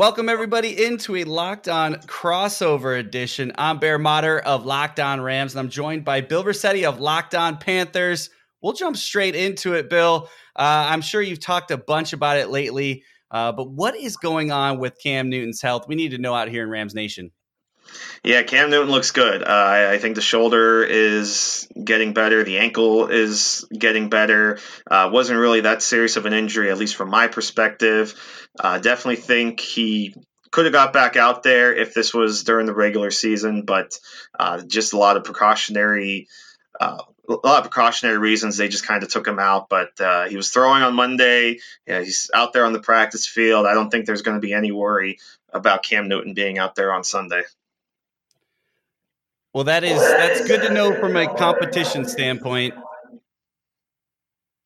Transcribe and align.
Welcome 0.00 0.30
everybody 0.30 0.82
into 0.82 1.14
a 1.16 1.24
Locked 1.24 1.68
On 1.68 1.96
crossover 2.06 2.98
edition. 2.98 3.52
I'm 3.58 3.78
Bear 3.78 3.98
Mader 3.98 4.40
of 4.40 4.64
Locked 4.64 4.98
On 4.98 5.20
Rams, 5.20 5.52
and 5.52 5.60
I'm 5.60 5.68
joined 5.68 6.06
by 6.06 6.22
Bill 6.22 6.42
Riccette 6.42 6.88
of 6.88 7.00
Locked 7.00 7.34
On 7.34 7.58
Panthers. 7.58 8.30
We'll 8.62 8.72
jump 8.72 8.96
straight 8.96 9.36
into 9.36 9.74
it, 9.74 9.90
Bill. 9.90 10.30
Uh, 10.56 10.88
I'm 10.88 11.02
sure 11.02 11.20
you've 11.20 11.38
talked 11.38 11.70
a 11.70 11.76
bunch 11.76 12.14
about 12.14 12.38
it 12.38 12.48
lately, 12.48 13.04
uh, 13.30 13.52
but 13.52 13.72
what 13.72 13.94
is 13.94 14.16
going 14.16 14.50
on 14.50 14.78
with 14.78 14.96
Cam 15.02 15.28
Newton's 15.28 15.60
health? 15.60 15.84
We 15.86 15.96
need 15.96 16.12
to 16.12 16.18
know 16.18 16.32
out 16.32 16.48
here 16.48 16.62
in 16.62 16.70
Rams 16.70 16.94
Nation. 16.94 17.30
Yeah, 18.22 18.42
Cam 18.42 18.70
Newton 18.70 18.90
looks 18.90 19.12
good. 19.12 19.42
Uh, 19.42 19.88
I, 19.92 19.98
think 19.98 20.14
the 20.14 20.20
shoulder 20.20 20.84
is 20.84 21.66
getting 21.82 22.12
better. 22.12 22.44
The 22.44 22.58
ankle 22.58 23.06
is 23.06 23.66
getting 23.76 24.10
better. 24.10 24.58
Uh, 24.90 25.08
wasn't 25.10 25.38
really 25.38 25.62
that 25.62 25.82
serious 25.82 26.16
of 26.16 26.26
an 26.26 26.34
injury, 26.34 26.70
at 26.70 26.76
least 26.76 26.96
from 26.96 27.08
my 27.08 27.28
perspective. 27.28 28.14
Uh, 28.58 28.78
definitely 28.78 29.16
think 29.16 29.60
he 29.60 30.14
could 30.50 30.66
have 30.66 30.74
got 30.74 30.92
back 30.92 31.16
out 31.16 31.42
there 31.42 31.74
if 31.74 31.94
this 31.94 32.12
was 32.12 32.44
during 32.44 32.66
the 32.66 32.74
regular 32.74 33.10
season, 33.10 33.62
but 33.62 33.98
uh, 34.38 34.60
just 34.66 34.92
a 34.92 34.98
lot 34.98 35.16
of 35.16 35.24
precautionary. 35.24 36.28
Uh, 36.78 36.98
a 37.28 37.46
lot 37.46 37.64
of 37.64 37.70
precautionary 37.70 38.18
reasons 38.18 38.56
they 38.56 38.68
just 38.68 38.86
kind 38.86 39.02
of 39.02 39.08
took 39.08 39.26
him 39.26 39.38
out, 39.38 39.68
but 39.68 39.98
uh, 40.00 40.28
he 40.28 40.36
was 40.36 40.50
throwing 40.50 40.82
on 40.82 40.94
Monday. 40.94 41.60
Yeah, 41.86 42.00
he's 42.00 42.30
out 42.34 42.52
there 42.52 42.64
on 42.64 42.72
the 42.72 42.80
practice 42.80 43.26
field. 43.26 43.66
I 43.66 43.74
don't 43.74 43.90
think 43.90 44.04
there's 44.04 44.22
going 44.22 44.36
to 44.36 44.46
be 44.46 44.52
any 44.52 44.72
worry 44.72 45.18
about 45.52 45.84
Cam 45.84 46.08
Newton 46.08 46.34
being 46.34 46.58
out 46.58 46.74
there 46.74 46.92
on 46.92 47.04
Sunday. 47.04 47.42
Well, 49.52 49.64
that 49.64 49.82
is 49.82 50.00
that's 50.00 50.46
good 50.46 50.62
to 50.62 50.72
know 50.72 50.94
from 51.00 51.16
a 51.16 51.26
competition 51.34 52.04
standpoint. 52.04 52.74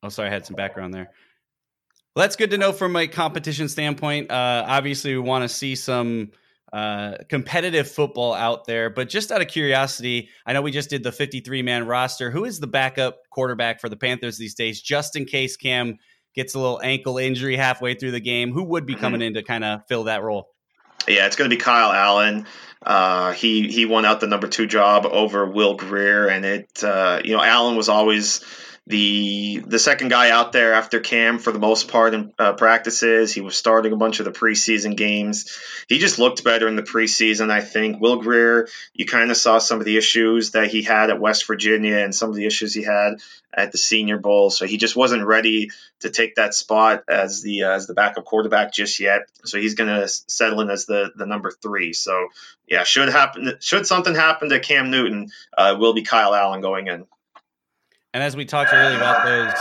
Oh, 0.03 0.09
sorry, 0.09 0.29
I 0.29 0.31
had 0.31 0.45
some 0.45 0.55
background 0.55 0.93
there. 0.93 1.09
Well, 2.15 2.23
that's 2.23 2.35
good 2.35 2.51
to 2.51 2.57
know 2.57 2.71
from 2.71 2.95
a 2.95 3.07
competition 3.07 3.67
standpoint. 3.67 4.29
Uh, 4.29 4.63
obviously, 4.67 5.13
we 5.13 5.19
want 5.19 5.41
to 5.41 5.49
see 5.49 5.75
some 5.75 6.31
uh, 6.71 7.17
competitive 7.29 7.89
football 7.89 8.33
out 8.33 8.65
there. 8.65 8.89
But 8.89 9.09
just 9.09 9.31
out 9.31 9.41
of 9.41 9.47
curiosity, 9.47 10.29
I 10.45 10.53
know 10.53 10.61
we 10.61 10.71
just 10.71 10.89
did 10.89 11.03
the 11.03 11.11
53 11.11 11.61
man 11.61 11.87
roster. 11.87 12.29
Who 12.29 12.45
is 12.45 12.59
the 12.59 12.67
backup 12.67 13.17
quarterback 13.31 13.81
for 13.81 13.89
the 13.89 13.97
Panthers 13.97 14.37
these 14.37 14.53
days, 14.53 14.81
just 14.81 15.15
in 15.15 15.25
case 15.25 15.57
Cam 15.57 15.97
gets 16.35 16.53
a 16.53 16.59
little 16.59 16.81
ankle 16.83 17.17
injury 17.17 17.55
halfway 17.55 17.95
through 17.95 18.11
the 18.11 18.19
game? 18.19 18.51
Who 18.51 18.63
would 18.65 18.85
be 18.85 18.93
mm-hmm. 18.93 19.01
coming 19.01 19.21
in 19.21 19.33
to 19.33 19.43
kind 19.43 19.63
of 19.63 19.81
fill 19.87 20.03
that 20.03 20.21
role? 20.21 20.49
Yeah, 21.07 21.27
it's 21.27 21.35
going 21.35 21.49
to 21.49 21.55
be 21.55 21.61
Kyle 21.61 21.91
Allen. 21.91 22.45
Uh, 22.81 23.31
he 23.31 23.67
he 23.71 23.85
won 23.85 24.05
out 24.05 24.19
the 24.19 24.27
number 24.27 24.47
two 24.47 24.67
job 24.67 25.05
over 25.05 25.45
Will 25.45 25.75
Grier, 25.75 26.27
and 26.27 26.45
it 26.45 26.83
uh, 26.83 27.21
you 27.23 27.35
know 27.35 27.41
Allen 27.41 27.75
was 27.75 27.89
always 27.89 28.43
the 28.87 29.63
the 29.65 29.79
second 29.79 30.09
guy 30.09 30.29
out 30.29 30.51
there 30.51 30.73
after 30.73 30.99
Cam 30.99 31.39
for 31.39 31.51
the 31.51 31.59
most 31.59 31.87
part 31.87 32.13
in 32.13 32.33
uh, 32.37 32.53
practices. 32.53 33.33
He 33.33 33.41
was 33.41 33.55
starting 33.57 33.93
a 33.93 33.97
bunch 33.97 34.19
of 34.19 34.25
the 34.25 34.31
preseason 34.31 34.95
games. 34.95 35.57
He 35.87 35.97
just 35.97 36.19
looked 36.19 36.43
better 36.43 36.67
in 36.67 36.75
the 36.75 36.83
preseason, 36.83 37.49
I 37.49 37.61
think. 37.61 37.99
Will 37.99 38.21
Grier, 38.21 38.67
you 38.93 39.05
kind 39.05 39.31
of 39.31 39.37
saw 39.37 39.57
some 39.57 39.79
of 39.79 39.85
the 39.85 39.97
issues 39.97 40.51
that 40.51 40.67
he 40.67 40.83
had 40.83 41.09
at 41.09 41.19
West 41.19 41.47
Virginia 41.47 41.97
and 41.97 42.13
some 42.13 42.29
of 42.29 42.35
the 42.35 42.45
issues 42.45 42.75
he 42.75 42.83
had 42.83 43.15
at 43.51 43.71
the 43.71 43.77
Senior 43.79 44.19
Bowl. 44.19 44.51
So 44.51 44.67
he 44.67 44.77
just 44.77 44.95
wasn't 44.95 45.25
ready 45.25 45.71
to 46.01 46.11
take 46.11 46.35
that 46.35 46.53
spot 46.53 47.05
as 47.09 47.41
the 47.41 47.63
uh, 47.63 47.71
as 47.71 47.87
the 47.87 47.95
backup 47.95 48.25
quarterback 48.25 48.71
just 48.71 48.99
yet. 48.99 49.21
So 49.45 49.59
he's 49.59 49.73
going 49.73 49.89
to 49.89 50.07
settle 50.07 50.61
in 50.61 50.69
as 50.69 50.85
the 50.85 51.11
the 51.15 51.25
number 51.25 51.49
three. 51.49 51.93
So 51.93 52.27
yeah, 52.67 52.83
should 52.83 53.09
happen 53.09 53.53
should 53.61 53.87
something 53.87 54.13
happen 54.13 54.49
to 54.49 54.59
Cam 54.59 54.91
Newton, 54.91 55.31
uh, 55.57 55.75
will 55.79 55.93
be 55.93 56.03
Kyle 56.03 56.35
Allen 56.35 56.61
going 56.61 56.85
in. 56.85 57.07
And 58.15 58.23
as 58.23 58.33
we 58.33 58.45
talked 58.45 58.73
earlier 58.73 58.95
about 58.95 59.25
those 59.25 59.53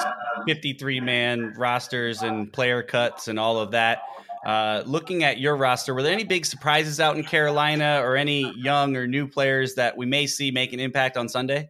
53 0.47 1.01
man 1.01 1.55
rosters 1.57 2.23
and 2.23 2.53
player 2.53 2.85
cuts 2.85 3.27
and 3.27 3.37
all 3.37 3.59
of 3.59 3.73
that, 3.73 4.03
uh, 4.47 4.85
looking 4.87 5.25
at 5.25 5.41
your 5.41 5.57
roster, 5.57 5.93
were 5.93 6.05
there 6.05 6.13
any 6.13 6.23
big 6.23 6.47
surprises 6.47 7.01
out 7.01 7.17
in 7.17 7.25
Carolina 7.25 7.99
or 8.01 8.15
any 8.15 8.55
young 8.57 8.97
or 8.97 9.09
new 9.09 9.27
players 9.27 9.75
that 9.75 9.97
we 9.97 10.07
may 10.07 10.29
see 10.29 10.53
make 10.53 10.73
an 10.73 10.79
impact 10.79 11.17
on 11.17 11.29
Sunday? 11.29 11.69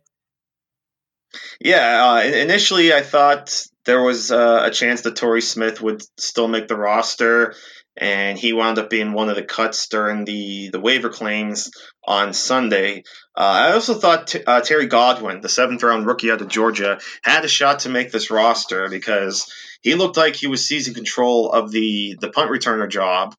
Yeah, 1.58 2.06
uh, 2.06 2.22
initially 2.22 2.92
I 2.92 3.00
thought 3.00 3.66
there 3.86 4.02
was 4.02 4.30
uh, 4.30 4.64
a 4.66 4.70
chance 4.70 5.00
that 5.02 5.16
Torrey 5.16 5.40
Smith 5.40 5.80
would 5.80 6.02
still 6.18 6.48
make 6.48 6.68
the 6.68 6.76
roster 6.76 7.54
and 7.96 8.38
he 8.38 8.52
wound 8.52 8.78
up 8.78 8.90
being 8.90 9.12
one 9.12 9.28
of 9.28 9.36
the 9.36 9.42
cuts 9.42 9.88
during 9.88 10.24
the, 10.24 10.70
the 10.70 10.80
waiver 10.80 11.08
claims 11.08 11.70
on 12.04 12.32
Sunday. 12.32 13.04
Uh, 13.36 13.40
I 13.40 13.72
also 13.72 13.94
thought 13.94 14.28
t- 14.28 14.44
uh, 14.44 14.60
Terry 14.60 14.86
Godwin, 14.86 15.40
the 15.40 15.48
seventh 15.48 15.82
round 15.82 16.06
rookie 16.06 16.30
out 16.30 16.40
of 16.40 16.48
Georgia, 16.48 16.98
had 17.22 17.44
a 17.44 17.48
shot 17.48 17.80
to 17.80 17.88
make 17.88 18.10
this 18.10 18.30
roster 18.30 18.88
because 18.88 19.52
he 19.82 19.94
looked 19.94 20.16
like 20.16 20.34
he 20.34 20.46
was 20.46 20.66
seizing 20.66 20.94
control 20.94 21.52
of 21.52 21.70
the, 21.70 22.16
the 22.20 22.30
punt 22.30 22.50
returner 22.50 22.90
job. 22.90 23.34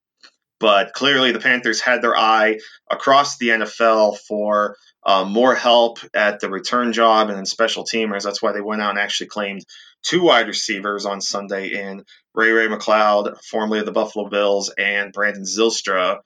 But 0.59 0.93
clearly, 0.93 1.33
the 1.33 1.39
Panthers 1.39 1.81
had 1.81 2.01
their 2.01 2.15
eye 2.15 2.59
across 2.89 3.37
the 3.37 3.49
NFL 3.49 4.17
for 4.19 4.77
uh, 5.05 5.23
more 5.23 5.53
help 5.53 5.99
at 6.13 6.39
the 6.39 6.49
return 6.49 6.91
job 6.91 7.29
and 7.29 7.37
in 7.37 7.45
special 7.45 7.83
teamers. 7.83 8.23
That's 8.23 8.41
why 8.41 8.53
they 8.53 8.61
went 8.61 8.81
out 8.81 8.91
and 8.91 8.99
actually 8.99 9.27
claimed 9.27 9.65
two 10.01 10.23
wide 10.23 10.47
receivers 10.47 11.05
on 11.05 11.21
Sunday 11.21 11.69
in 11.69 12.05
Ray 12.33 12.51
Ray 12.51 12.67
McCloud, 12.67 13.41
formerly 13.43 13.79
of 13.79 13.85
the 13.85 13.91
Buffalo 13.91 14.29
Bills, 14.29 14.69
and 14.69 15.13
Brandon 15.13 15.43
Zylstra 15.43 16.19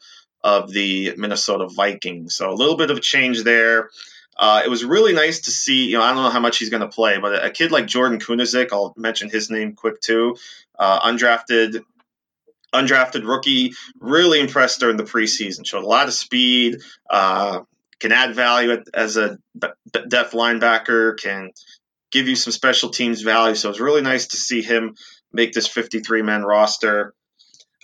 of 0.44 0.72
the 0.72 1.14
Minnesota 1.18 1.68
Vikings. 1.68 2.36
So 2.36 2.50
a 2.50 2.56
little 2.56 2.78
bit 2.78 2.92
of 2.92 2.98
a 2.98 3.02
change 3.02 3.44
there. 3.44 3.90
Uh, 4.38 4.62
it 4.64 4.70
was 4.70 4.86
really 4.86 5.12
nice 5.12 5.42
to 5.42 5.52
see. 5.52 5.88
You 5.88 5.98
know, 5.98 6.04
I 6.04 6.14
don't 6.14 6.24
know 6.24 6.30
how 6.30 6.40
much 6.40 6.58
he's 6.58 6.70
going 6.70 6.82
to 6.82 6.88
play, 6.88 7.20
but 7.20 7.44
a 7.44 7.50
kid 7.50 7.72
like 7.72 7.88
Jordan 7.88 8.20
Kunaszyk, 8.20 8.70
I'll 8.72 8.94
mention 8.96 9.30
his 9.30 9.50
name 9.50 9.74
quick 9.74 10.00
too. 10.00 10.38
Uh, 10.78 11.02
undrafted, 11.02 11.84
undrafted 12.74 13.28
rookie, 13.28 13.74
really 14.00 14.40
impressed 14.40 14.80
during 14.80 14.96
the 14.96 15.04
preseason. 15.04 15.66
Showed 15.66 15.84
a 15.84 15.88
lot 15.88 16.08
of 16.08 16.14
speed. 16.14 16.78
Uh, 17.10 17.62
can 18.00 18.12
add 18.12 18.36
value 18.36 18.82
as 18.94 19.18
a 19.18 19.38
depth 19.58 20.34
linebacker. 20.34 21.20
Can 21.20 21.52
give 22.12 22.28
you 22.28 22.36
some 22.36 22.54
special 22.54 22.90
teams 22.90 23.22
value. 23.22 23.56
So 23.56 23.70
it's 23.70 23.80
really 23.80 24.02
nice 24.02 24.28
to 24.28 24.38
see 24.38 24.62
him 24.62 24.96
make 25.32 25.54
this 25.54 25.68
53 25.68 26.22
man 26.22 26.44
roster. 26.44 27.14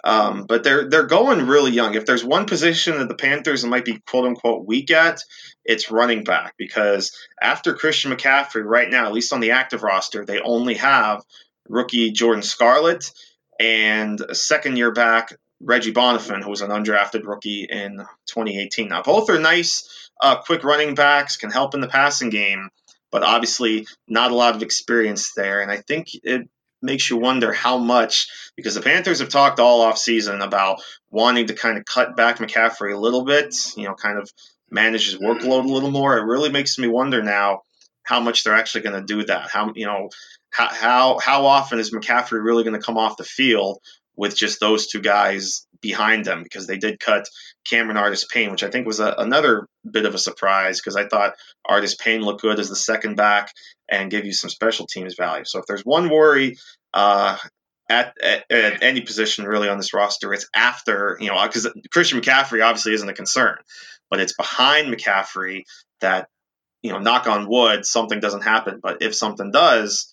Um, 0.04 0.46
but 0.48 0.64
they're 0.64 0.88
they're 0.88 1.08
going 1.08 1.48
really 1.48 1.72
young. 1.72 1.96
If 1.96 2.06
there's 2.06 2.24
one 2.24 2.46
position 2.46 3.00
that 3.00 3.08
the 3.08 3.16
Panthers 3.16 3.66
might 3.66 3.86
be 3.86 4.00
quote 4.08 4.26
unquote 4.26 4.68
weak 4.68 4.92
at, 4.92 5.20
it's 5.64 5.90
running 5.90 6.24
back 6.24 6.54
because 6.58 7.12
after 7.42 7.74
Christian 7.74 8.12
McCaffrey, 8.12 8.64
right 8.64 8.90
now, 8.90 9.08
at 9.08 9.14
least 9.14 9.34
on 9.34 9.40
the 9.40 9.52
active 9.52 9.82
roster, 9.82 10.24
they 10.24 10.40
only 10.42 10.76
have 10.76 11.24
rookie 11.68 12.12
Jordan 12.12 12.44
Scarlett 12.44 13.12
and 13.60 14.22
a 14.22 14.36
second 14.36 14.78
year 14.78 14.92
back 14.92 15.36
Reggie 15.60 15.94
Bonnafon, 15.94 16.44
who 16.44 16.52
was 16.52 16.62
an 16.62 16.70
undrafted 16.70 17.26
rookie 17.26 17.68
in 17.68 17.98
2018. 18.28 18.90
Now 18.90 19.02
both 19.02 19.32
are 19.32 19.40
nice, 19.40 20.05
uh, 20.26 20.42
quick 20.42 20.64
running 20.64 20.96
backs, 20.96 21.38
can 21.38 21.52
help 21.52 21.74
in 21.74 21.82
the 21.82 21.88
passing 21.88 22.30
game 22.30 22.70
but 23.16 23.24
obviously 23.24 23.88
not 24.10 24.32
a 24.32 24.36
lot 24.36 24.58
of 24.58 24.62
experience 24.62 25.32
there. 25.36 25.62
And 25.62 25.72
I 25.72 25.78
think 25.78 26.10
it 26.14 26.50
makes 26.82 27.10
you 27.10 27.16
wonder 27.16 27.54
how 27.54 27.78
much 27.78 28.28
because 28.58 28.76
the 28.76 28.82
Panthers 28.82 29.20
have 29.20 29.30
talked 29.30 29.58
all 29.58 29.80
off 29.80 29.98
season 29.98 30.42
about 30.42 30.82
wanting 31.10 31.48
to 31.48 31.54
kind 31.54 31.78
of 31.78 31.86
cut 31.86 32.18
back 32.18 32.40
McCaffrey 32.40 32.94
a 32.94 33.00
little 33.00 33.24
bit, 33.24 33.56
you 33.78 33.86
know, 33.86 33.94
kind 33.94 34.20
of 34.20 34.30
manage 34.70 35.06
his 35.06 35.16
workload 35.16 35.64
a 35.64 35.74
little 35.74 35.92
more. 35.92 36.18
It 36.18 36.26
really 36.26 36.50
makes 36.50 36.78
me 36.78 36.90
wonder 36.90 37.24
now 37.24 37.62
how 38.04 38.20
much 38.20 38.44
they're 38.44 38.54
actually 38.54 38.82
going 38.82 39.00
to 39.00 39.14
do 39.14 39.24
that. 39.24 39.50
How 39.50 39.72
you 39.76 39.86
know 39.86 40.10
how 40.50 40.68
how 40.68 41.20
how 41.20 41.46
often 41.46 41.80
is 41.80 41.94
McCaffrey 41.94 42.44
really 42.44 42.66
going 42.66 42.78
to 42.78 42.86
come 42.86 42.98
off 42.98 43.16
the 43.16 43.24
field 43.24 43.80
with 44.18 44.36
just 44.36 44.60
those 44.60 44.88
two 44.88 45.00
guys 45.00 45.66
behind 45.86 46.26
them 46.26 46.42
because 46.42 46.66
they 46.66 46.78
did 46.78 47.00
cut 47.00 47.30
Cameron 47.70 47.98
Artis 47.98 48.26
Payne, 48.26 48.50
which 48.50 48.64
I 48.64 48.72
think 48.72 48.88
was 48.88 49.00
a, 49.00 49.14
another 49.20 49.68
bit 49.90 50.06
of 50.06 50.16
a 50.16 50.20
surprise 50.20 50.82
because 50.82 50.96
I 50.96 51.08
thought 51.08 51.36
Artis 51.64 51.94
Payne 51.94 52.22
looked 52.22 52.42
good 52.42 52.60
as 52.60 52.70
the 52.70 52.76
second 52.76 53.16
back 53.16 53.52
and 53.88 54.10
give 54.10 54.26
you 54.26 54.34
some 54.34 54.50
special 54.50 54.88
teams 54.88 55.14
value. 55.14 55.46
So 55.46 55.60
if 55.60 55.68
there's 55.68 55.84
one 55.84 56.10
worry 56.10 56.58
uh, 56.92 57.38
at, 57.88 58.16
at, 58.20 58.46
at, 58.50 58.82
any 58.82 59.02
position 59.02 59.46
really 59.46 59.70
on 59.70 59.78
this 59.78 59.94
roster, 59.94 60.34
it's 60.34 60.50
after, 60.56 61.18
you 61.22 61.28
know, 61.28 61.40
because 61.46 61.72
Christian 61.92 62.20
McCaffrey 62.20 62.66
obviously 62.66 62.96
isn't 62.96 63.08
a 63.08 63.14
concern, 63.14 63.58
but 64.10 64.20
it's 64.20 64.34
behind 64.34 64.92
McCaffrey 64.92 65.66
that, 66.02 66.28
you 66.82 66.92
know, 66.92 67.00
knock 67.00 67.28
on 67.28 67.48
wood, 67.48 67.86
something 67.86 68.20
doesn't 68.20 68.42
happen. 68.42 68.80
But 68.82 69.04
if 69.04 69.14
something 69.14 69.52
does, 69.52 70.12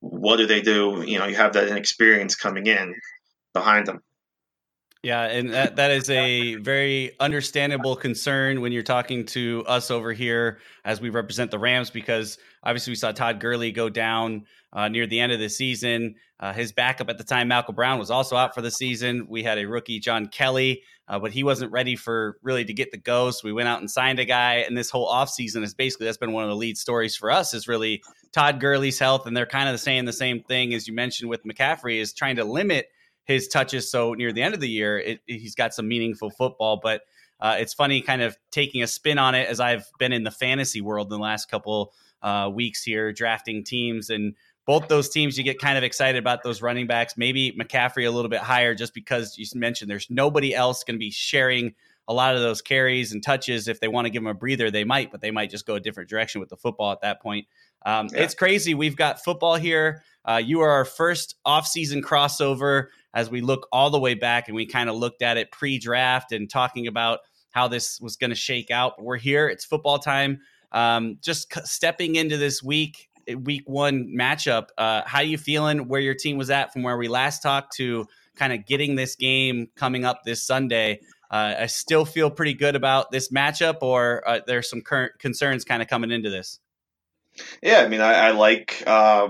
what 0.00 0.38
do 0.38 0.48
they 0.48 0.62
do? 0.62 1.04
You 1.06 1.20
know, 1.20 1.26
you 1.26 1.36
have 1.36 1.52
that 1.52 1.68
inexperience 1.68 2.34
coming 2.34 2.66
in 2.66 2.96
behind 3.54 3.86
them. 3.86 4.02
Yeah, 5.06 5.22
and 5.22 5.50
that, 5.54 5.76
that 5.76 5.92
is 5.92 6.10
a 6.10 6.56
very 6.56 7.12
understandable 7.20 7.94
concern 7.94 8.60
when 8.60 8.72
you're 8.72 8.82
talking 8.82 9.24
to 9.26 9.62
us 9.68 9.92
over 9.92 10.12
here 10.12 10.58
as 10.84 11.00
we 11.00 11.10
represent 11.10 11.52
the 11.52 11.60
Rams, 11.60 11.90
because 11.90 12.38
obviously 12.64 12.90
we 12.90 12.96
saw 12.96 13.12
Todd 13.12 13.38
Gurley 13.38 13.70
go 13.70 13.88
down 13.88 14.46
uh, 14.72 14.88
near 14.88 15.06
the 15.06 15.20
end 15.20 15.30
of 15.30 15.38
the 15.38 15.48
season. 15.48 16.16
Uh, 16.40 16.52
his 16.52 16.72
backup 16.72 17.08
at 17.08 17.18
the 17.18 17.24
time, 17.24 17.46
Malcolm 17.46 17.76
Brown, 17.76 18.00
was 18.00 18.10
also 18.10 18.34
out 18.34 18.52
for 18.52 18.62
the 18.62 18.70
season. 18.72 19.28
We 19.30 19.44
had 19.44 19.58
a 19.58 19.66
rookie, 19.66 20.00
John 20.00 20.26
Kelly, 20.26 20.82
uh, 21.06 21.20
but 21.20 21.30
he 21.30 21.44
wasn't 21.44 21.70
ready 21.70 21.94
for 21.94 22.36
really 22.42 22.64
to 22.64 22.74
get 22.74 22.90
the 22.90 22.98
go. 22.98 23.30
So 23.30 23.42
we 23.44 23.52
went 23.52 23.68
out 23.68 23.78
and 23.78 23.88
signed 23.88 24.18
a 24.18 24.24
guy. 24.24 24.54
And 24.54 24.76
this 24.76 24.90
whole 24.90 25.08
offseason 25.08 25.62
is 25.62 25.72
basically 25.72 26.06
that's 26.06 26.18
been 26.18 26.32
one 26.32 26.42
of 26.42 26.50
the 26.50 26.56
lead 26.56 26.76
stories 26.76 27.14
for 27.14 27.30
us 27.30 27.54
is 27.54 27.68
really 27.68 28.02
Todd 28.32 28.58
Gurley's 28.58 28.98
health. 28.98 29.24
And 29.26 29.36
they're 29.36 29.46
kind 29.46 29.68
of 29.68 29.78
saying 29.78 30.06
the 30.06 30.12
same 30.12 30.42
thing 30.42 30.74
as 30.74 30.88
you 30.88 30.94
mentioned 30.94 31.30
with 31.30 31.44
McCaffrey 31.44 32.00
is 32.00 32.12
trying 32.12 32.34
to 32.36 32.44
limit 32.44 32.88
his 33.26 33.48
touches. 33.48 33.90
So 33.90 34.14
near 34.14 34.32
the 34.32 34.42
end 34.42 34.54
of 34.54 34.60
the 34.60 34.68
year, 34.68 34.98
it, 34.98 35.20
he's 35.26 35.54
got 35.54 35.74
some 35.74 35.86
meaningful 35.88 36.30
football. 36.30 36.80
But 36.82 37.02
uh, 37.40 37.56
it's 37.58 37.74
funny 37.74 38.00
kind 38.00 38.22
of 38.22 38.36
taking 38.50 38.82
a 38.82 38.86
spin 38.86 39.18
on 39.18 39.34
it 39.34 39.48
as 39.48 39.60
I've 39.60 39.84
been 39.98 40.12
in 40.12 40.24
the 40.24 40.30
fantasy 40.30 40.80
world 40.80 41.08
in 41.12 41.18
the 41.18 41.22
last 41.22 41.50
couple 41.50 41.92
uh, 42.22 42.50
weeks 42.52 42.82
here, 42.82 43.12
drafting 43.12 43.62
teams. 43.62 44.08
And 44.08 44.34
both 44.64 44.88
those 44.88 45.08
teams, 45.08 45.36
you 45.36 45.44
get 45.44 45.58
kind 45.58 45.76
of 45.76 45.84
excited 45.84 46.18
about 46.18 46.42
those 46.42 46.62
running 46.62 46.86
backs. 46.86 47.16
Maybe 47.16 47.52
McCaffrey 47.52 48.06
a 48.06 48.10
little 48.10 48.30
bit 48.30 48.40
higher 48.40 48.74
just 48.74 48.94
because 48.94 49.36
you 49.36 49.46
mentioned 49.54 49.90
there's 49.90 50.08
nobody 50.08 50.54
else 50.54 50.82
going 50.82 50.96
to 50.96 50.98
be 50.98 51.10
sharing 51.10 51.74
a 52.08 52.14
lot 52.14 52.34
of 52.34 52.40
those 52.40 52.62
carries 52.62 53.12
and 53.12 53.22
touches. 53.22 53.68
If 53.68 53.80
they 53.80 53.88
want 53.88 54.06
to 54.06 54.10
give 54.10 54.22
him 54.22 54.28
a 54.28 54.34
breather, 54.34 54.70
they 54.70 54.84
might, 54.84 55.10
but 55.10 55.20
they 55.20 55.30
might 55.30 55.50
just 55.50 55.66
go 55.66 55.74
a 55.74 55.80
different 55.80 56.08
direction 56.08 56.40
with 56.40 56.50
the 56.50 56.56
football 56.56 56.92
at 56.92 57.00
that 57.00 57.20
point. 57.20 57.46
Um, 57.84 58.08
yeah. 58.12 58.22
It's 58.22 58.34
crazy. 58.34 58.74
We've 58.74 58.96
got 58.96 59.22
football 59.22 59.56
here. 59.56 60.02
Uh, 60.24 60.40
you 60.44 60.60
are 60.60 60.70
our 60.70 60.84
first 60.84 61.36
offseason 61.46 62.02
crossover 62.02 62.86
as 63.14 63.30
we 63.30 63.40
look 63.40 63.68
all 63.72 63.90
the 63.90 63.98
way 63.98 64.14
back 64.14 64.48
and 64.48 64.56
we 64.56 64.66
kind 64.66 64.90
of 64.90 64.96
looked 64.96 65.22
at 65.22 65.36
it 65.36 65.50
pre 65.52 65.78
draft 65.78 66.32
and 66.32 66.50
talking 66.50 66.86
about 66.86 67.20
how 67.50 67.68
this 67.68 68.00
was 68.00 68.16
going 68.16 68.30
to 68.30 68.36
shake 68.36 68.70
out. 68.70 68.94
But 68.96 69.04
we're 69.04 69.16
here. 69.16 69.48
It's 69.48 69.64
football 69.64 69.98
time. 69.98 70.40
Um, 70.72 71.18
just 71.22 71.52
c- 71.52 71.60
stepping 71.64 72.16
into 72.16 72.36
this 72.36 72.62
week, 72.62 73.08
eh, 73.28 73.34
week 73.34 73.62
one 73.66 74.08
matchup. 74.08 74.68
Uh, 74.76 75.02
how 75.06 75.18
are 75.18 75.24
you 75.24 75.38
feeling 75.38 75.88
where 75.88 76.00
your 76.00 76.14
team 76.14 76.36
was 76.36 76.50
at 76.50 76.72
from 76.72 76.82
where 76.82 76.98
we 76.98 77.08
last 77.08 77.42
talked 77.42 77.74
to 77.76 78.06
kind 78.34 78.52
of 78.52 78.66
getting 78.66 78.94
this 78.94 79.16
game 79.16 79.68
coming 79.76 80.04
up 80.04 80.24
this 80.24 80.42
Sunday? 80.42 81.00
Uh, 81.30 81.54
I 81.60 81.66
still 81.66 82.04
feel 82.04 82.30
pretty 82.30 82.54
good 82.54 82.76
about 82.76 83.10
this 83.10 83.30
matchup, 83.30 83.78
or 83.82 84.22
uh, 84.26 84.40
there's 84.46 84.70
some 84.70 84.80
current 84.80 85.18
concerns 85.18 85.64
kind 85.64 85.82
of 85.82 85.88
coming 85.88 86.10
into 86.10 86.30
this. 86.30 86.60
Yeah, 87.62 87.78
I 87.78 87.88
mean, 87.88 88.00
I, 88.00 88.14
I 88.14 88.30
like 88.30 88.82
uh, 88.86 89.28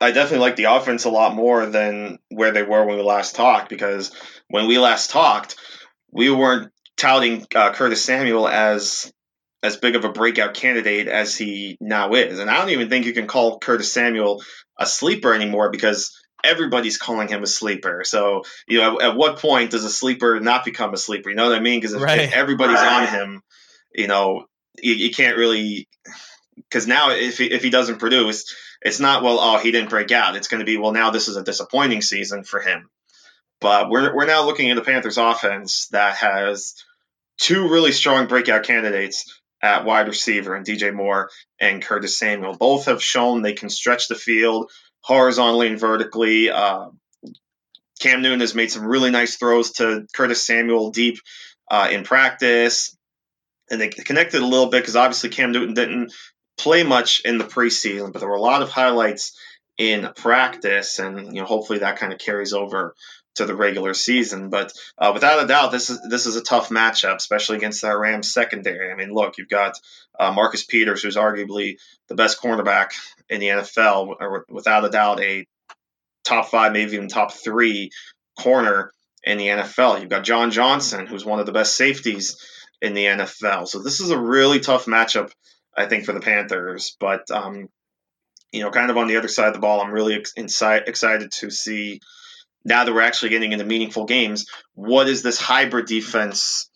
I 0.00 0.12
definitely 0.12 0.38
like 0.38 0.56
the 0.56 0.64
offense 0.64 1.04
a 1.04 1.10
lot 1.10 1.34
more 1.34 1.66
than 1.66 2.18
where 2.30 2.52
they 2.52 2.62
were 2.62 2.84
when 2.84 2.96
we 2.96 3.02
last 3.02 3.36
talked 3.36 3.68
because 3.68 4.12
when 4.48 4.66
we 4.66 4.78
last 4.78 5.10
talked, 5.10 5.56
we 6.10 6.30
weren't 6.30 6.72
touting 6.96 7.46
uh, 7.54 7.72
Curtis 7.72 8.02
Samuel 8.02 8.48
as 8.48 9.12
as 9.62 9.76
big 9.76 9.94
of 9.94 10.04
a 10.04 10.12
breakout 10.12 10.54
candidate 10.54 11.06
as 11.06 11.36
he 11.36 11.76
now 11.80 12.14
is. 12.14 12.38
And 12.38 12.48
I 12.48 12.56
don't 12.56 12.70
even 12.70 12.88
think 12.88 13.04
you 13.04 13.12
can 13.12 13.26
call 13.26 13.58
Curtis 13.58 13.92
Samuel 13.92 14.42
a 14.78 14.86
sleeper 14.86 15.34
anymore 15.34 15.70
because 15.70 16.18
everybody's 16.44 16.98
calling 16.98 17.28
him 17.28 17.42
a 17.42 17.46
sleeper. 17.46 18.02
So, 18.04 18.42
you 18.66 18.78
know, 18.78 18.98
at, 18.98 19.10
at 19.10 19.16
what 19.16 19.38
point 19.38 19.70
does 19.70 19.84
a 19.84 19.90
sleeper 19.90 20.40
not 20.40 20.64
become 20.64 20.94
a 20.94 20.98
sleeper? 20.98 21.30
You 21.30 21.36
know 21.36 21.48
what 21.48 21.56
I 21.56 21.60
mean? 21.60 21.80
Because 21.80 21.94
if, 21.94 22.02
right. 22.02 22.20
if, 22.20 22.32
everybody's 22.32 22.76
right. 22.76 23.02
on 23.02 23.08
him, 23.08 23.42
you 23.94 24.06
know, 24.06 24.46
you, 24.80 24.94
you 24.94 25.10
can't 25.10 25.36
really 25.36 25.88
because 26.56 26.86
now 26.86 27.10
if 27.10 27.38
he, 27.38 27.46
if 27.46 27.62
he 27.62 27.70
doesn't 27.70 27.98
produce, 27.98 28.54
it's 28.82 29.00
not 29.00 29.22
well, 29.22 29.38
oh, 29.40 29.58
he 29.58 29.72
didn't 29.72 29.90
break 29.90 30.12
out. 30.12 30.36
It's 30.36 30.48
going 30.48 30.60
to 30.60 30.66
be 30.66 30.76
well, 30.76 30.92
now 30.92 31.10
this 31.10 31.28
is 31.28 31.36
a 31.36 31.42
disappointing 31.42 32.02
season 32.02 32.44
for 32.44 32.60
him. 32.60 32.88
But 33.60 33.90
we're 33.90 34.14
we're 34.14 34.26
now 34.26 34.46
looking 34.46 34.70
at 34.70 34.76
the 34.76 34.82
Panthers 34.82 35.18
offense 35.18 35.88
that 35.88 36.16
has 36.16 36.74
two 37.38 37.68
really 37.68 37.92
strong 37.92 38.26
breakout 38.26 38.64
candidates 38.64 39.40
at 39.62 39.84
wide 39.84 40.08
receiver 40.08 40.54
and 40.54 40.64
DJ 40.64 40.94
Moore 40.94 41.30
and 41.58 41.82
Curtis 41.82 42.16
Samuel. 42.16 42.56
Both 42.56 42.86
have 42.86 43.02
shown 43.02 43.42
they 43.42 43.52
can 43.52 43.68
stretch 43.68 44.08
the 44.08 44.14
field 44.14 44.70
horizontally 45.02 45.68
and 45.68 45.80
vertically. 45.80 46.50
Uh, 46.50 46.88
Cam 48.00 48.22
Newton 48.22 48.40
has 48.40 48.54
made 48.54 48.70
some 48.70 48.86
really 48.86 49.10
nice 49.10 49.36
throws 49.36 49.72
to 49.72 50.06
Curtis 50.14 50.46
Samuel 50.46 50.90
deep 50.90 51.18
uh, 51.70 51.88
in 51.90 52.04
practice 52.04 52.96
and 53.70 53.80
they 53.80 53.88
connected 53.88 54.42
a 54.42 54.46
little 54.46 54.66
bit 54.66 54.82
because 54.82 54.96
obviously 54.96 55.30
Cam 55.30 55.52
Newton 55.52 55.74
didn't 55.74 56.12
play 56.58 56.82
much 56.82 57.20
in 57.24 57.38
the 57.38 57.44
preseason, 57.44 58.12
but 58.12 58.18
there 58.18 58.28
were 58.28 58.36
a 58.36 58.42
lot 58.42 58.62
of 58.62 58.68
highlights 58.68 59.38
in 59.78 60.10
practice, 60.14 60.98
and 60.98 61.34
you 61.34 61.40
know 61.40 61.46
hopefully 61.46 61.78
that 61.78 61.98
kind 61.98 62.12
of 62.12 62.18
carries 62.18 62.52
over 62.52 62.94
to 63.40 63.46
the 63.46 63.56
regular 63.56 63.94
season. 63.94 64.48
But 64.48 64.72
uh, 64.98 65.10
without 65.12 65.42
a 65.42 65.46
doubt, 65.46 65.72
this 65.72 65.90
is 65.90 66.00
this 66.08 66.26
is 66.26 66.36
a 66.36 66.42
tough 66.42 66.68
matchup, 66.68 67.16
especially 67.16 67.56
against 67.58 67.82
the 67.82 67.96
Rams 67.96 68.32
secondary. 68.32 68.92
I 68.92 68.96
mean, 68.96 69.12
look, 69.12 69.38
you've 69.38 69.48
got 69.48 69.74
uh, 70.18 70.32
Marcus 70.32 70.64
Peters, 70.64 71.02
who's 71.02 71.16
arguably 71.16 71.76
the 72.08 72.14
best 72.14 72.40
cornerback 72.40 72.92
in 73.28 73.40
the 73.40 73.48
NFL, 73.48 74.16
or 74.20 74.44
without 74.48 74.84
a 74.84 74.90
doubt 74.90 75.20
a 75.20 75.46
top 76.24 76.48
five, 76.48 76.72
maybe 76.72 76.92
even 76.92 77.08
top 77.08 77.32
three 77.32 77.90
corner 78.38 78.92
in 79.24 79.38
the 79.38 79.48
NFL. 79.48 80.00
You've 80.00 80.10
got 80.10 80.24
John 80.24 80.50
Johnson, 80.50 81.06
who's 81.06 81.24
one 81.24 81.40
of 81.40 81.46
the 81.46 81.52
best 81.52 81.76
safeties 81.76 82.36
in 82.80 82.94
the 82.94 83.04
NFL. 83.04 83.68
So 83.68 83.82
this 83.82 84.00
is 84.00 84.10
a 84.10 84.18
really 84.18 84.60
tough 84.60 84.86
matchup 84.86 85.30
I 85.76 85.86
think, 85.86 86.04
for 86.04 86.12
the 86.12 86.20
Panthers. 86.20 86.96
But, 86.98 87.30
um, 87.30 87.68
you 88.52 88.62
know, 88.62 88.70
kind 88.70 88.90
of 88.90 88.96
on 88.96 89.08
the 89.08 89.16
other 89.16 89.28
side 89.28 89.48
of 89.48 89.54
the 89.54 89.60
ball, 89.60 89.80
I'm 89.80 89.92
really 89.92 90.14
ex- 90.14 90.34
excited 90.36 91.32
to 91.32 91.50
see 91.50 92.00
now 92.64 92.84
that 92.84 92.92
we're 92.92 93.00
actually 93.00 93.30
getting 93.30 93.52
into 93.52 93.64
meaningful 93.64 94.04
games, 94.04 94.46
what 94.74 95.08
is 95.08 95.22
this 95.22 95.40
hybrid 95.40 95.86
defense 95.86 96.70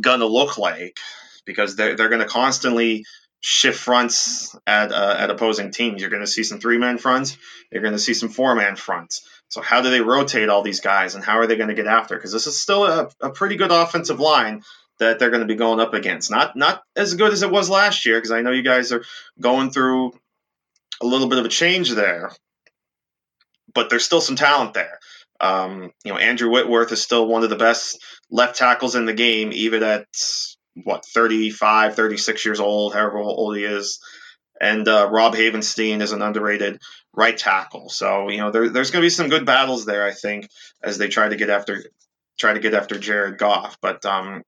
going 0.00 0.20
to 0.20 0.26
look 0.26 0.58
like? 0.58 0.98
Because 1.44 1.76
they're, 1.76 1.96
they're 1.96 2.08
going 2.08 2.20
to 2.20 2.28
constantly 2.28 3.04
shift 3.40 3.78
fronts 3.78 4.56
at, 4.66 4.92
uh, 4.92 5.16
at 5.18 5.30
opposing 5.30 5.70
teams. 5.70 6.00
You're 6.00 6.10
going 6.10 6.22
to 6.22 6.26
see 6.26 6.42
some 6.42 6.60
three 6.60 6.78
man 6.78 6.98
fronts, 6.98 7.36
you're 7.70 7.82
going 7.82 7.94
to 7.94 7.98
see 7.98 8.14
some 8.14 8.28
four 8.28 8.54
man 8.54 8.76
fronts. 8.76 9.28
So, 9.48 9.60
how 9.60 9.80
do 9.80 9.90
they 9.90 10.00
rotate 10.00 10.48
all 10.48 10.62
these 10.62 10.80
guys 10.80 11.14
and 11.14 11.24
how 11.24 11.38
are 11.38 11.46
they 11.46 11.56
going 11.56 11.68
to 11.68 11.74
get 11.74 11.86
after? 11.86 12.16
Because 12.16 12.32
this 12.32 12.46
is 12.46 12.58
still 12.58 12.84
a, 12.84 13.08
a 13.20 13.30
pretty 13.30 13.56
good 13.56 13.70
offensive 13.70 14.18
line 14.18 14.62
that 14.98 15.18
they're 15.18 15.30
going 15.30 15.42
to 15.42 15.46
be 15.46 15.54
going 15.54 15.80
up 15.80 15.94
against. 15.94 16.30
Not 16.30 16.56
not 16.56 16.82
as 16.96 17.14
good 17.14 17.32
as 17.32 17.42
it 17.42 17.50
was 17.50 17.70
last 17.70 18.06
year 18.06 18.16
because 18.16 18.32
I 18.32 18.42
know 18.42 18.50
you 18.50 18.62
guys 18.62 18.92
are 18.92 19.04
going 19.40 19.70
through 19.70 20.12
a 21.00 21.06
little 21.06 21.28
bit 21.28 21.38
of 21.38 21.44
a 21.44 21.50
change 21.50 21.90
there, 21.90 22.32
but 23.72 23.90
there's 23.90 24.04
still 24.04 24.20
some 24.20 24.36
talent 24.36 24.74
there. 24.74 24.98
Um, 25.40 25.90
you 26.04 26.12
know, 26.12 26.18
Andrew 26.18 26.50
Whitworth 26.50 26.92
is 26.92 27.02
still 27.02 27.26
one 27.26 27.44
of 27.44 27.50
the 27.50 27.56
best 27.56 28.02
left 28.30 28.56
tackles 28.56 28.94
in 28.94 29.06
the 29.06 29.12
game, 29.12 29.50
even 29.52 29.82
at 29.82 30.06
what 30.82 31.04
35, 31.04 31.94
36 31.94 32.44
years 32.44 32.60
old, 32.60 32.94
however 32.94 33.18
old 33.18 33.56
he 33.56 33.64
is. 33.64 34.00
And 34.60 34.88
uh, 34.88 35.08
Rob 35.10 35.34
Havenstein 35.34 36.00
is 36.00 36.12
an 36.12 36.22
underrated 36.22 36.80
right 37.12 37.36
tackle. 37.36 37.88
So 37.88 38.30
you 38.30 38.38
know, 38.38 38.50
there, 38.50 38.68
there's 38.68 38.90
going 38.90 39.02
to 39.02 39.06
be 39.06 39.10
some 39.10 39.28
good 39.28 39.46
battles 39.46 39.84
there, 39.84 40.06
I 40.06 40.12
think, 40.12 40.48
as 40.82 40.98
they 40.98 41.08
try 41.08 41.28
to 41.28 41.36
get 41.36 41.50
after 41.50 41.84
try 42.38 42.54
to 42.54 42.60
get 42.60 42.74
after 42.74 42.98
Jared 42.98 43.38
Goff. 43.38 43.78
But 43.80 44.04
um, 44.06 44.42